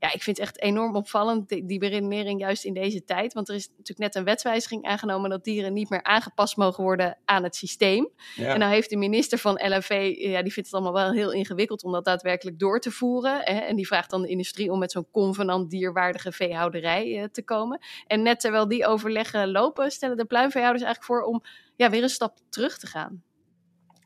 ja, 0.00 0.12
ik 0.12 0.22
vind 0.22 0.36
het 0.36 0.46
echt 0.46 0.60
enorm 0.60 0.96
opvallend, 0.96 1.48
die, 1.48 1.66
die 1.66 1.78
beredenering 1.78 2.40
juist 2.40 2.64
in 2.64 2.74
deze 2.74 3.04
tijd. 3.04 3.32
Want 3.32 3.48
er 3.48 3.54
is 3.54 3.68
natuurlijk 3.68 3.98
net 3.98 4.14
een 4.14 4.24
wetswijziging 4.24 4.84
aangenomen 4.84 5.30
dat 5.30 5.44
dieren 5.44 5.72
niet 5.72 5.90
meer 5.90 6.02
aangepast 6.02 6.56
mogen 6.56 6.84
worden 6.84 7.18
aan 7.24 7.42
het 7.42 7.56
systeem. 7.56 8.10
Ja. 8.34 8.52
En 8.52 8.58
nou 8.58 8.72
heeft 8.72 8.90
de 8.90 8.96
minister 8.96 9.38
van 9.38 9.52
LNV, 9.52 10.14
ja, 10.18 10.42
die 10.42 10.52
vindt 10.52 10.70
het 10.70 10.72
allemaal 10.72 11.02
wel 11.02 11.12
heel 11.12 11.32
ingewikkeld 11.32 11.84
om 11.84 11.92
dat 11.92 12.04
daadwerkelijk 12.04 12.58
door 12.58 12.80
te 12.80 12.90
voeren. 12.90 13.40
Hè? 13.40 13.58
En 13.58 13.76
die 13.76 13.86
vraagt 13.86 14.10
dan 14.10 14.22
de 14.22 14.28
industrie 14.28 14.70
om 14.70 14.78
met 14.78 14.92
zo'n 14.92 15.10
convenant 15.10 15.70
dierwaardige 15.70 16.32
veehouderij 16.32 17.06
uh, 17.06 17.24
te 17.24 17.44
komen. 17.44 17.80
En 18.06 18.22
net 18.22 18.40
terwijl 18.40 18.68
die 18.68 18.86
overleggen 18.86 19.50
lopen, 19.50 19.90
stellen 19.90 20.16
de 20.16 20.24
pluimveehouders 20.24 20.84
eigenlijk 20.84 21.12
voor 21.12 21.32
om 21.32 21.42
ja, 21.76 21.90
weer 21.90 22.02
een 22.02 22.08
stap 22.08 22.38
terug 22.48 22.78
te 22.78 22.86
gaan. 22.86 23.22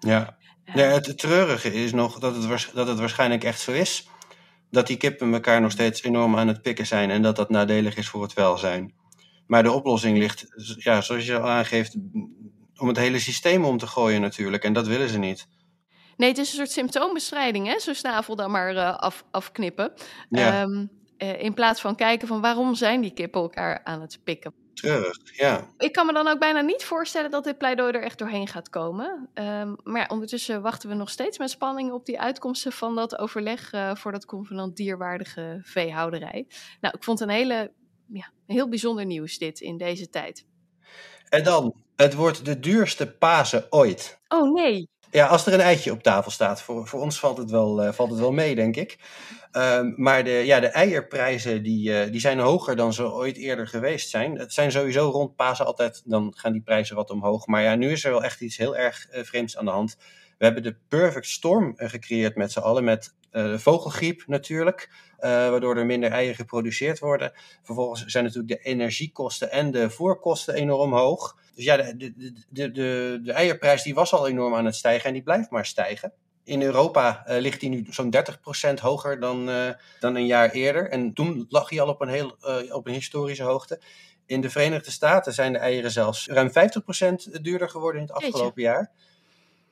Ja, 0.05 0.37
ja 0.65 0.85
het 0.85 1.19
treurige 1.19 1.73
is 1.73 1.93
nog 1.93 2.19
dat 2.19 2.37
het, 2.37 2.71
dat 2.75 2.89
het 2.89 2.99
waarschijnlijk 2.99 3.45
echt 3.45 3.61
zo 3.61 3.73
is 3.73 4.09
dat 4.75 4.87
die 4.87 4.97
kippen 4.97 5.33
elkaar 5.33 5.61
nog 5.61 5.71
steeds 5.71 6.03
enorm 6.03 6.37
aan 6.37 6.49
het 6.49 6.63
pikken 6.63 6.87
zijn 6.87 7.11
en 7.11 7.23
dat 7.23 7.37
dat 7.37 7.51
nadelig 7.51 7.97
is 7.97 8.09
voor 8.09 8.23
het 8.23 8.33
welzijn. 8.33 8.95
Maar 9.47 9.63
de 9.63 9.73
oplossing 9.73 10.19
ligt, 10.19 10.47
ja, 10.77 11.01
zoals 11.01 11.27
je 11.27 11.39
al 11.39 11.49
aangeeft, 11.49 11.97
om 12.77 12.89
het 12.89 12.97
hele 12.97 13.19
systeem 13.19 13.65
om 13.65 13.79
te 13.79 13.87
gooien 13.87 14.21
natuurlijk. 14.21 14.65
En 14.65 14.73
dat 14.73 14.87
willen 14.87 15.09
ze 15.09 15.19
niet. 15.19 15.49
Nee, 16.17 16.29
het 16.29 16.39
is 16.39 16.49
een 16.49 16.57
soort 16.57 16.71
symptoombestrijding, 16.71 17.67
hè? 17.67 17.79
Zo'n 17.79 17.95
snavel 17.95 18.37
dan 18.37 18.51
maar 18.51 18.75
uh, 18.75 18.97
af, 18.97 19.25
afknippen. 19.31 19.93
Ja. 20.31 20.63
Um, 20.63 20.91
uh, 21.19 21.43
in 21.43 21.55
plaats 21.55 21.81
van 21.81 21.97
kijken 21.97 22.29
van 22.29 22.41
waarom 22.41 22.75
zijn 22.75 23.01
die 23.01 23.13
kippen 23.13 23.41
elkaar 23.41 23.81
aan 23.85 24.01
het 24.01 24.21
pikken. 24.25 24.55
Treurig, 24.75 25.17
ja. 25.37 25.69
Ik 25.79 25.93
kan 25.93 26.07
me 26.07 26.13
dan 26.13 26.29
ook 26.29 26.39
bijna 26.39 26.61
niet 26.61 26.85
voorstellen 26.85 27.31
dat 27.31 27.45
dit 27.45 27.59
pleidooi 27.59 27.93
er 27.93 28.03
echt 28.03 28.19
doorheen 28.19 28.49
gaat 28.49 28.69
komen. 28.69 29.29
Um, 29.35 29.77
maar 29.83 30.01
ja, 30.01 30.07
ondertussen 30.09 30.63
wachten 30.63 30.89
we 30.89 30.95
nog 30.95 31.11
steeds 31.11 31.39
met 31.39 31.51
spanning 31.51 31.93
op 31.93 32.07
die 32.07 32.21
uitkomsten 32.21 32.73
van 32.73 32.95
dat 32.95 33.19
overleg 33.19 33.73
uh, 33.73 33.95
voor 33.95 34.13
dat 34.13 34.25
convenant 34.25 34.77
dierwaardige 34.77 35.61
veehouderij. 35.63 36.47
Nou, 36.81 36.95
ik 36.97 37.05
vond 37.05 37.19
het 37.19 37.29
een 37.29 37.35
hele, 37.35 37.73
ja, 38.07 38.33
heel 38.47 38.69
bijzonder 38.69 39.07
nieuws 39.07 39.39
dit 39.39 39.61
in 39.61 39.77
deze 39.77 40.09
tijd. 40.09 40.47
En 41.29 41.45
dan, 41.45 41.75
het 41.97 42.15
wordt 42.15 42.45
de 42.45 42.61
duurste 42.61 43.13
Pasen 43.13 43.67
ooit. 43.71 44.21
Oh 44.29 44.53
nee. 44.53 44.89
Ja, 45.11 45.27
als 45.27 45.47
er 45.47 45.53
een 45.53 45.61
eitje 45.61 45.93
op 45.93 46.03
tafel 46.03 46.31
staat, 46.31 46.63
voor, 46.63 46.89
voor 46.89 47.01
ons 47.01 47.19
valt 47.19 47.39
het 47.39 47.51
wel, 47.51 47.85
uh, 47.85 47.93
valt 47.93 48.11
het 48.11 48.19
wel 48.19 48.33
mee, 48.33 48.55
denk 48.55 48.77
ik. 48.77 48.99
Ehm, 49.55 49.93
maar 49.97 50.25
de, 50.25 50.31
ja, 50.31 50.61
de 50.61 50.67
eierprijzen 50.67 51.63
die, 51.63 51.99
eh, 51.99 52.11
die 52.11 52.21
zijn 52.21 52.39
hoger 52.39 52.77
dan 52.77 52.93
ze 52.93 53.13
ooit 53.13 53.37
eerder 53.37 53.67
geweest 53.67 54.11
zijn. 54.11 54.39
Het 54.39 54.53
zijn 54.53 54.73
sowieso 54.73 55.11
rond 55.11 55.37
Pasen 55.37 55.67
altijd, 55.67 56.03
dan 56.05 56.33
gaan 56.37 56.53
die 56.53 56.63
prijzen 56.63 56.97
wat 56.97 57.11
omhoog. 57.11 57.47
Maar 57.47 57.63
ja, 57.63 57.75
nu 57.75 57.91
is 57.91 58.05
er 58.05 58.11
wel 58.11 58.25
echt 58.25 58.41
iets 58.41 58.57
heel 58.57 58.77
erg 58.77 59.07
uh, 59.13 59.23
vreemds 59.23 59.57
aan 59.57 59.65
de 59.65 59.71
hand. 59.71 59.97
We 60.39 60.45
hebben 60.45 60.63
de 60.63 60.77
perfect 60.89 61.27
storm 61.27 61.73
gecreëerd 61.77 62.37
met 62.37 62.53
z'n 62.53 62.59
allen, 62.59 62.85
met 62.85 63.15
vogelgriep 63.57 64.23
natuurlijk, 64.27 64.91
waardoor 65.19 65.77
er 65.77 65.87
minder 65.87 66.11
eieren 66.11 66.37
geproduceerd 66.37 66.99
worden. 66.99 67.33
Vervolgens 67.63 68.05
zijn 68.05 68.25
natuurlijk 68.25 68.53
de 68.53 68.69
energiekosten 68.69 69.51
en 69.51 69.71
de 69.71 69.91
voerkosten 69.91 70.55
enorm 70.55 70.93
hoog. 70.93 71.37
Dus 71.55 71.65
ja, 71.65 71.77
de, 71.77 71.97
de, 71.97 72.33
de, 72.49 72.71
de, 72.71 73.21
de 73.23 73.33
eierprijs 73.33 73.83
die 73.83 73.95
was 73.95 74.13
al 74.13 74.29
enorm 74.29 74.55
aan 74.55 74.65
het 74.65 74.75
stijgen 74.75 75.09
en 75.09 75.13
die 75.13 75.23
blijft 75.23 75.51
maar 75.51 75.67
stijgen. 75.67 76.13
In 76.45 76.63
Europa 76.63 77.25
uh, 77.29 77.39
ligt 77.39 77.61
hij 77.61 77.71
nu 77.71 77.87
zo'n 77.91 78.15
30% 78.71 78.75
hoger 78.81 79.21
dan, 79.21 79.49
uh, 79.49 79.69
dan 80.01 80.15
een 80.15 80.27
jaar 80.27 80.51
eerder. 80.51 80.91
En 80.91 81.13
toen 81.13 81.47
lag 81.49 81.71
hij 81.71 81.81
al 81.81 81.89
op 81.89 82.01
een, 82.01 82.09
heel, 82.09 82.37
uh, 82.43 82.75
op 82.75 82.87
een 82.87 82.93
historische 82.93 83.43
hoogte. 83.43 83.81
In 84.27 84.41
de 84.41 84.51
Verenigde 84.51 84.91
Staten 84.91 85.33
zijn 85.33 85.53
de 85.53 85.59
eieren 85.59 85.91
zelfs 85.91 86.27
ruim 86.27 86.51
50% 86.51 86.53
duurder 87.43 87.69
geworden 87.69 88.01
in 88.01 88.07
het 88.07 88.17
afgelopen 88.17 88.63
jaar. 88.63 88.91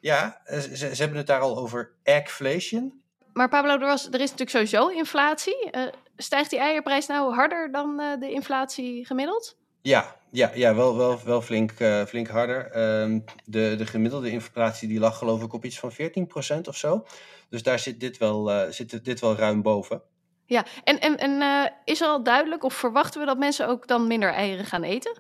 Ja, 0.01 0.41
ze, 0.47 0.77
ze, 0.77 1.03
hebben 1.03 1.19
het 1.19 1.27
daar 1.27 1.41
al 1.41 1.57
over 1.57 1.93
eggflation. 2.03 3.03
Maar 3.33 3.49
Pablo, 3.49 3.73
er, 3.73 3.79
was, 3.79 4.07
er 4.07 4.21
is 4.21 4.31
natuurlijk 4.31 4.51
sowieso 4.51 4.89
inflatie. 4.89 5.71
stijgt 6.17 6.51
die 6.51 6.59
eierprijs 6.59 7.07
nou 7.07 7.35
harder 7.35 7.73
dan 7.73 7.97
de 7.97 8.31
inflatie 8.31 9.07
gemiddeld? 9.07 9.57
Ja, 9.83 10.17
ja, 10.31 10.51
ja 10.55 10.75
wel, 10.75 10.97
wel, 10.97 11.21
wel 11.25 11.43
flink, 11.43 11.73
uh, 11.79 12.05
flink 12.05 12.29
harder. 12.29 12.79
Um, 13.01 13.25
de, 13.45 13.75
de 13.79 13.87
gemiddelde 13.87 14.31
inflatie 14.31 14.89
die 14.89 14.99
lag 14.99 15.19
geloof 15.19 15.43
ik 15.43 15.53
op 15.53 15.65
iets 15.65 15.79
van 15.79 15.93
14% 15.93 15.95
of 16.69 16.77
zo. 16.77 17.07
Dus 17.49 17.63
daar 17.63 17.79
zit 17.79 18.01
dit 18.01 18.19
wel, 18.19 18.51
uh, 18.51 18.71
zit 18.71 19.05
dit 19.05 19.21
wel 19.21 19.37
ruim 19.37 19.63
boven. 19.63 20.03
Ja, 20.47 20.65
en, 20.85 21.01
en, 21.01 21.17
en 21.17 21.31
uh, 21.31 21.67
is 21.85 22.03
al 22.03 22.23
duidelijk 22.23 22.65
of 22.65 22.75
verwachten 22.75 23.21
we 23.21 23.27
dat 23.27 23.39
mensen 23.39 23.69
ook 23.69 23.87
dan 23.89 24.07
minder 24.07 24.33
eieren 24.33 24.65
gaan 24.65 24.83
eten? 24.83 25.19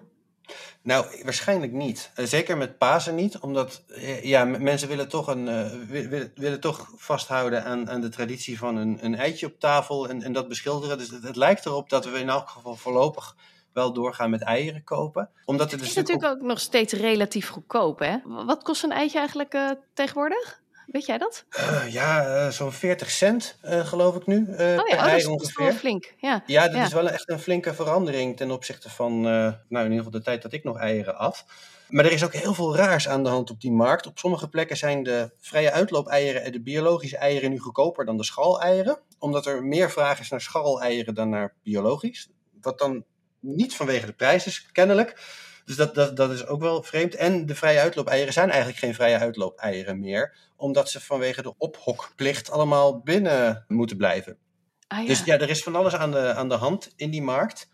Nou, 0.83 1.07
waarschijnlijk 1.23 1.73
niet. 1.73 2.11
zeker 2.15 2.57
met 2.57 2.79
Pasen 2.79 3.15
niet, 3.15 3.39
omdat 3.39 3.83
ja, 4.23 4.45
mensen 4.45 4.89
willen 4.89 5.09
toch, 5.09 5.27
een, 5.27 5.45
willen, 5.87 6.33
willen 6.35 6.61
toch 6.61 6.91
vasthouden 6.97 7.65
aan, 7.65 7.91
aan 7.91 8.01
de 8.01 8.09
traditie 8.09 8.59
van 8.59 8.77
een, 8.77 8.99
een 9.01 9.15
eitje 9.15 9.47
op 9.47 9.61
tafel 9.61 10.09
en, 10.09 10.23
en 10.23 10.33
dat 10.33 10.49
beschilderen. 10.49 10.99
Dus 10.99 11.11
het, 11.11 11.23
het 11.23 11.37
lijkt 11.37 11.67
erop 11.67 11.89
dat 11.89 12.05
we 12.05 12.19
in 12.19 12.29
elk 12.29 12.49
geval 12.49 12.75
voorlopig 12.75 13.37
wel 13.73 13.93
doorgaan 13.93 14.31
met 14.31 14.43
eieren 14.43 14.85
kopen. 14.85 15.31
Omdat 15.45 15.71
het, 15.71 15.81
het 15.81 15.89
is 15.91 15.97
natuurlijk 15.97 16.27
ook... 16.27 16.37
ook... 16.37 16.43
nog 16.43 16.61
steeds 16.61 16.93
relatief 16.93 17.49
goedkoop, 17.49 17.99
hè? 17.99 18.17
Wat 18.25 18.63
kost 18.63 18.83
een 18.83 18.93
eitje 18.93 19.19
eigenlijk 19.19 19.55
uh, 19.55 19.71
tegenwoordig? 19.95 20.61
Weet 20.87 21.07
jij 21.07 21.19
dat? 21.19 21.45
Uh, 21.51 21.93
ja, 21.93 22.27
uh, 22.27 22.49
zo'n 22.51 22.73
40 22.73 23.11
cent 23.11 23.59
geloof 23.63 24.17
ik 24.17 24.27
nu. 24.27 24.37
oh 24.37 24.59
ja, 24.59 24.75
per 24.75 24.99
oh, 24.99 25.05
ei 25.05 25.23
dat 25.23 25.43
is 25.43 25.57
wel 25.57 25.73
flink. 25.73 26.15
Ja, 26.17 26.43
ja 26.47 26.63
dat 26.67 26.75
ja. 26.75 26.85
is 26.85 26.93
wel 26.93 27.09
echt 27.09 27.31
een 27.31 27.41
flinke 27.41 27.75
verandering 27.75 28.37
ten 28.37 28.51
opzichte 28.51 28.91
van, 28.91 29.21
nou 29.21 29.57
in 29.69 29.83
ieder 29.83 29.97
geval 29.97 30.11
de 30.11 30.23
tijd 30.23 30.43
dat 30.43 30.53
ik 30.53 30.65
nog 30.65 30.79
eieren 30.79 31.17
at. 31.17 31.45
Maar 31.93 32.05
er 32.05 32.13
is 32.13 32.25
ook 32.25 32.33
heel 32.33 32.55
veel 32.55 32.77
raars 32.77 33.09
aan 33.09 33.23
de 33.23 33.29
hand 33.29 33.51
op 33.51 33.61
die 33.61 33.73
markt. 33.73 34.07
Op 34.07 34.19
sommige 34.19 34.49
plekken 34.49 34.77
zijn 34.77 35.03
de 35.03 35.31
vrije 35.39 35.73
uitloop-eieren 35.73 36.43
en 36.43 36.53
de 36.53 36.63
biologische 36.63 37.17
eieren 37.17 37.51
nu 37.51 37.59
goedkoper 37.59 38.05
dan 38.05 38.17
de 38.17 38.25
schaleieren. 38.25 38.99
Omdat 39.19 39.47
er 39.47 39.65
meer 39.65 39.91
vraag 39.91 40.21
is 40.21 40.29
naar 40.29 40.41
schaleieren 40.41 41.15
dan 41.15 41.29
naar 41.29 41.55
biologisch. 41.63 42.31
Wat 42.61 42.79
dan 42.79 43.05
niet 43.43 43.77
vanwege 43.77 44.07
de 44.07 44.13
prijs 44.13 44.47
is, 44.47 44.67
kennelijk. 44.73 45.21
Dus 45.65 45.77
dat, 45.77 45.95
dat, 45.95 46.17
dat 46.17 46.31
is 46.31 46.47
ook 46.47 46.61
wel 46.61 46.83
vreemd. 46.83 47.15
En 47.15 47.47
de 47.47 47.55
vrije 47.55 47.81
uitloop-eieren 47.81 48.33
zijn 48.33 48.49
eigenlijk 48.49 48.79
geen 48.79 48.95
vrije 48.95 49.19
uitloop-eieren 49.19 50.01
meer, 50.01 50.37
omdat 50.57 50.91
ze 50.91 51.01
vanwege 51.01 51.43
de 51.43 51.55
ophokplicht 51.59 52.51
allemaal 52.51 53.01
binnen 53.01 53.65
moeten 53.69 53.97
blijven. 53.97 54.39
Ah, 54.87 55.01
ja. 55.01 55.07
Dus 55.07 55.25
ja, 55.25 55.39
er 55.39 55.51
is 55.51 55.63
van 55.63 55.77
alles 55.77 55.95
aan 55.95 56.11
de, 56.11 56.35
aan 56.35 56.49
de 56.49 56.55
hand 56.55 56.93
in 56.97 57.11
die 57.11 57.23
markt. 57.23 57.69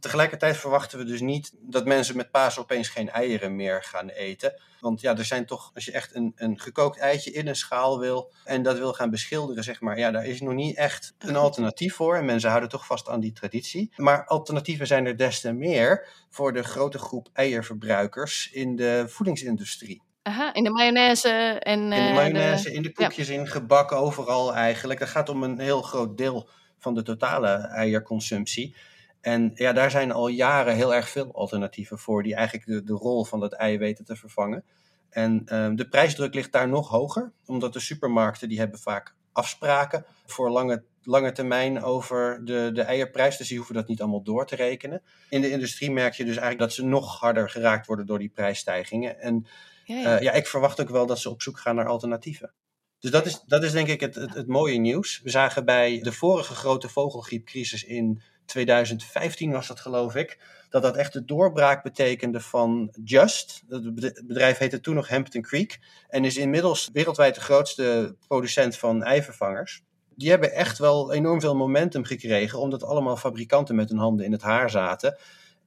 Tegelijkertijd 0.00 0.56
verwachten 0.56 0.98
we 0.98 1.04
dus 1.04 1.20
niet 1.20 1.52
dat 1.60 1.84
mensen 1.84 2.16
met 2.16 2.30
paas 2.30 2.58
opeens 2.58 2.88
geen 2.88 3.10
eieren 3.10 3.56
meer 3.56 3.82
gaan 3.82 4.08
eten. 4.08 4.60
Want 4.80 5.00
ja, 5.00 5.16
er 5.16 5.24
zijn 5.24 5.46
toch, 5.46 5.70
als 5.74 5.84
je 5.84 5.92
echt 5.92 6.14
een, 6.14 6.32
een 6.36 6.60
gekookt 6.60 6.98
eitje 6.98 7.32
in 7.32 7.48
een 7.48 7.56
schaal 7.56 7.98
wil 7.98 8.32
en 8.44 8.62
dat 8.62 8.78
wil 8.78 8.92
gaan 8.92 9.10
beschilderen, 9.10 9.64
zeg 9.64 9.80
maar, 9.80 9.98
ja, 9.98 10.10
daar 10.10 10.26
is 10.26 10.40
nog 10.40 10.54
niet 10.54 10.76
echt 10.76 11.14
een 11.18 11.36
alternatief 11.36 11.94
voor. 11.94 12.16
En 12.16 12.24
mensen 12.24 12.48
houden 12.48 12.70
toch 12.70 12.86
vast 12.86 13.08
aan 13.08 13.20
die 13.20 13.32
traditie. 13.32 13.92
Maar 13.96 14.26
alternatieven 14.26 14.86
zijn 14.86 15.06
er 15.06 15.16
des 15.16 15.40
te 15.40 15.52
meer 15.52 16.08
voor 16.30 16.52
de 16.52 16.62
grote 16.62 16.98
groep 16.98 17.28
eierverbruikers 17.32 18.50
in 18.52 18.76
de 18.76 19.04
voedingsindustrie. 19.06 20.02
Aha, 20.22 20.54
in 20.54 20.64
de 20.64 20.70
mayonaise 20.70 21.28
en... 21.58 21.80
in 21.80 21.90
de 21.90 21.96
eh, 21.96 22.14
mayonaise, 22.14 22.68
de, 22.68 22.74
in 22.74 22.82
de 22.82 22.92
koekjes, 22.92 23.28
ja. 23.28 23.34
in 23.34 23.46
gebak, 23.46 23.92
overal 23.92 24.54
eigenlijk. 24.54 25.00
Dat 25.00 25.08
gaat 25.08 25.28
om 25.28 25.42
een 25.42 25.58
heel 25.58 25.82
groot 25.82 26.16
deel 26.16 26.48
van 26.78 26.94
de 26.94 27.02
totale 27.02 27.48
eierconsumptie. 27.56 28.74
En 29.22 29.50
ja, 29.54 29.72
daar 29.72 29.90
zijn 29.90 30.12
al 30.12 30.28
jaren 30.28 30.74
heel 30.74 30.94
erg 30.94 31.08
veel 31.08 31.34
alternatieven 31.34 31.98
voor, 31.98 32.22
die 32.22 32.34
eigenlijk 32.34 32.66
de, 32.66 32.82
de 32.82 32.92
rol 32.92 33.24
van 33.24 33.40
dat 33.40 33.52
ei 33.52 33.78
weten 33.78 34.04
te 34.04 34.16
vervangen. 34.16 34.64
En 35.10 35.56
um, 35.56 35.76
de 35.76 35.88
prijsdruk 35.88 36.34
ligt 36.34 36.52
daar 36.52 36.68
nog 36.68 36.88
hoger, 36.88 37.32
omdat 37.46 37.72
de 37.72 37.80
supermarkten 37.80 38.48
die 38.48 38.58
hebben 38.58 38.78
vaak 38.78 39.14
afspraken 39.32 40.04
voor 40.26 40.50
lange, 40.50 40.84
lange 41.02 41.32
termijn 41.32 41.82
over 41.82 42.44
de, 42.44 42.70
de 42.72 42.82
eierprijs. 42.82 43.36
Dus 43.36 43.48
die 43.48 43.56
hoeven 43.56 43.74
dat 43.74 43.88
niet 43.88 44.00
allemaal 44.00 44.22
door 44.22 44.46
te 44.46 44.56
rekenen. 44.56 45.02
In 45.28 45.40
de 45.40 45.50
industrie 45.50 45.90
merk 45.90 46.14
je 46.14 46.24
dus 46.24 46.36
eigenlijk 46.36 46.58
dat 46.58 46.72
ze 46.72 46.84
nog 46.84 47.20
harder 47.20 47.50
geraakt 47.50 47.86
worden 47.86 48.06
door 48.06 48.18
die 48.18 48.32
prijsstijgingen. 48.34 49.20
En 49.20 49.46
ja, 49.84 49.96
ja. 49.96 50.16
Uh, 50.16 50.22
ja 50.22 50.32
ik 50.32 50.46
verwacht 50.46 50.80
ook 50.80 50.88
wel 50.88 51.06
dat 51.06 51.18
ze 51.18 51.30
op 51.30 51.42
zoek 51.42 51.58
gaan 51.58 51.74
naar 51.74 51.88
alternatieven. 51.88 52.52
Dus 52.98 53.10
dat 53.10 53.26
is, 53.26 53.42
dat 53.46 53.62
is 53.62 53.72
denk 53.72 53.88
ik 53.88 54.00
het, 54.00 54.14
het, 54.14 54.34
het 54.34 54.46
mooie 54.46 54.78
nieuws. 54.78 55.20
We 55.22 55.30
zagen 55.30 55.64
bij 55.64 56.00
de 56.02 56.12
vorige 56.12 56.54
grote 56.54 56.88
vogelgriepcrisis 56.88 57.84
in 57.84 58.22
2015 58.44 59.50
was 59.50 59.66
dat 59.66 59.80
geloof 59.80 60.14
ik, 60.14 60.38
dat 60.70 60.82
dat 60.82 60.96
echt 60.96 61.12
de 61.12 61.24
doorbraak 61.24 61.82
betekende 61.82 62.40
van 62.40 62.94
Just. 63.04 63.62
Het 63.68 63.94
bedrijf 64.26 64.58
heette 64.58 64.80
toen 64.80 64.94
nog 64.94 65.08
Hampton 65.08 65.42
Creek 65.42 65.78
en 66.08 66.24
is 66.24 66.36
inmiddels 66.36 66.90
wereldwijd 66.92 67.34
de 67.34 67.40
grootste 67.40 68.16
producent 68.28 68.76
van 68.76 69.02
eivervangers. 69.02 69.82
Die 70.14 70.30
hebben 70.30 70.52
echt 70.52 70.78
wel 70.78 71.12
enorm 71.12 71.40
veel 71.40 71.56
momentum 71.56 72.04
gekregen, 72.04 72.58
omdat 72.58 72.82
allemaal 72.82 73.16
fabrikanten 73.16 73.74
met 73.74 73.88
hun 73.88 73.98
handen 73.98 74.26
in 74.26 74.32
het 74.32 74.42
haar 74.42 74.70
zaten 74.70 75.18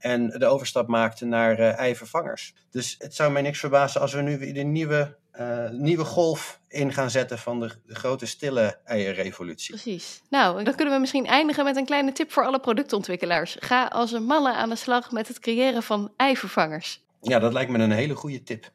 en 0.05 0.29
de 0.29 0.45
overstap 0.45 0.87
maakten 0.87 1.29
naar 1.29 1.59
eivervangers. 1.59 2.53
Dus 2.71 2.95
het 2.97 3.15
zou 3.15 3.31
mij 3.31 3.41
niks 3.41 3.59
verbazen 3.59 4.01
als 4.01 4.13
we 4.13 4.21
nu 4.21 4.37
weer 4.37 4.53
de 4.53 4.61
nieuwe 4.61 5.17
uh, 5.39 5.69
nieuwe 5.69 6.03
golf 6.03 6.59
in 6.67 6.93
gaan 6.93 7.09
zetten 7.09 7.37
van 7.37 7.59
de, 7.59 7.71
de, 7.85 7.95
grote 7.95 8.25
stille 8.25 8.79
eierrevolutie. 8.83 9.73
Precies. 9.73 10.21
Nou, 10.29 10.63
dan 10.63 10.75
kunnen 10.75 10.93
we 10.93 10.99
misschien 10.99 11.25
eindigen 11.25 11.63
met 11.63 11.75
een 11.75 11.85
kleine 11.85 12.11
tip 12.11 12.31
voor 12.31 12.45
alle 12.45 12.59
productontwikkelaars. 12.59 13.57
Ga 13.59 13.85
als 13.85 14.11
een 14.11 14.23
malle 14.23 14.53
aan 14.53 14.69
de 14.69 14.75
slag 14.75 15.11
met 15.11 15.27
het 15.27 15.39
creëren 15.39 15.83
van 15.83 16.13
eivervangers. 16.17 17.03
Ja, 17.21 17.39
dat 17.39 17.53
lijkt 17.53 17.71
me 17.71 17.79
een 17.79 17.91
hele 17.91 18.15
goede 18.15 18.43
tip. 18.43 18.65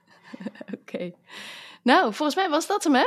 Oké. 0.60 0.78
Okay. 0.80 1.14
Nou, 1.82 2.14
volgens 2.14 2.36
mij 2.36 2.48
was 2.48 2.66
dat 2.66 2.84
hem, 2.84 2.94
hè? 2.94 3.06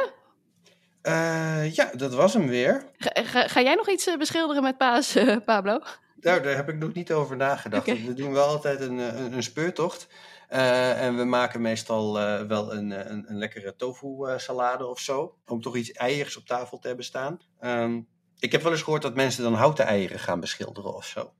Uh, 1.03 1.73
ja, 1.73 1.91
dat 1.93 2.13
was 2.13 2.33
hem 2.33 2.47
weer. 2.47 2.85
Ga, 2.97 3.23
ga, 3.23 3.47
ga 3.47 3.61
jij 3.61 3.75
nog 3.75 3.89
iets 3.89 4.17
beschilderen 4.17 4.63
met 4.63 4.77
Paas, 4.77 5.15
uh, 5.15 5.37
Pablo? 5.45 5.79
Nou, 6.23 6.41
daar 6.41 6.55
heb 6.55 6.69
ik 6.69 6.77
nog 6.77 6.93
niet 6.93 7.11
over 7.11 7.35
nagedacht. 7.35 7.87
Okay. 7.87 8.05
We 8.05 8.13
doen 8.13 8.33
wel 8.33 8.47
altijd 8.47 8.81
een, 8.81 8.97
een, 8.97 9.33
een 9.33 9.43
speurtocht. 9.43 10.07
Uh, 10.49 11.01
en 11.01 11.17
we 11.17 11.23
maken 11.23 11.61
meestal 11.61 12.19
uh, 12.19 12.41
wel 12.41 12.73
een, 12.73 13.11
een, 13.11 13.25
een, 13.27 13.37
lekkere 13.37 13.75
tofu 13.75 14.07
salade 14.37 14.85
of 14.85 14.99
zo. 14.99 15.35
Om 15.45 15.61
toch 15.61 15.75
iets 15.75 15.91
eiers 15.91 16.37
op 16.37 16.45
tafel 16.45 16.79
te 16.79 16.87
hebben 16.87 17.05
staan. 17.05 17.39
Um, 17.61 18.07
ik 18.39 18.51
heb 18.51 18.61
wel 18.61 18.71
eens 18.71 18.81
gehoord 18.81 19.01
dat 19.01 19.15
mensen 19.15 19.43
dan 19.43 19.53
houten 19.53 19.85
eieren 19.85 20.19
gaan 20.19 20.39
beschilderen 20.39 20.95
of 20.95 21.05
zo. 21.05 21.33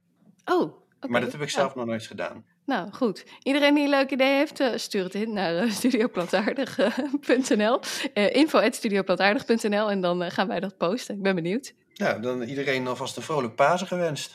Oh, 0.45 0.61
okay. 0.61 1.09
Maar 1.09 1.21
dat 1.21 1.31
heb 1.31 1.41
ik 1.41 1.49
zelf 1.49 1.75
nog 1.75 1.85
nooit 1.85 2.05
gedaan. 2.05 2.45
Nou, 2.65 2.91
goed. 2.91 3.25
Iedereen 3.43 3.73
die 3.73 3.83
een 3.83 3.89
leuk 3.89 4.11
idee 4.11 4.35
heeft, 4.35 4.63
stuur 4.75 5.03
het 5.03 5.15
in 5.15 5.33
naar 5.33 5.71
studioplantaardig.nl. 5.71 7.79
Uh, 8.13 8.35
info.studioplantaardig.nl 8.35 9.89
en 9.89 10.01
dan 10.01 10.31
gaan 10.31 10.47
wij 10.47 10.59
dat 10.59 10.77
posten. 10.77 11.15
Ik 11.15 11.21
ben 11.21 11.35
benieuwd. 11.35 11.73
Nou, 11.95 12.21
dan 12.21 12.41
iedereen 12.41 12.87
alvast 12.87 13.17
een 13.17 13.23
vrolijk 13.23 13.55
Pasen 13.55 13.87
gewenst. 13.87 14.33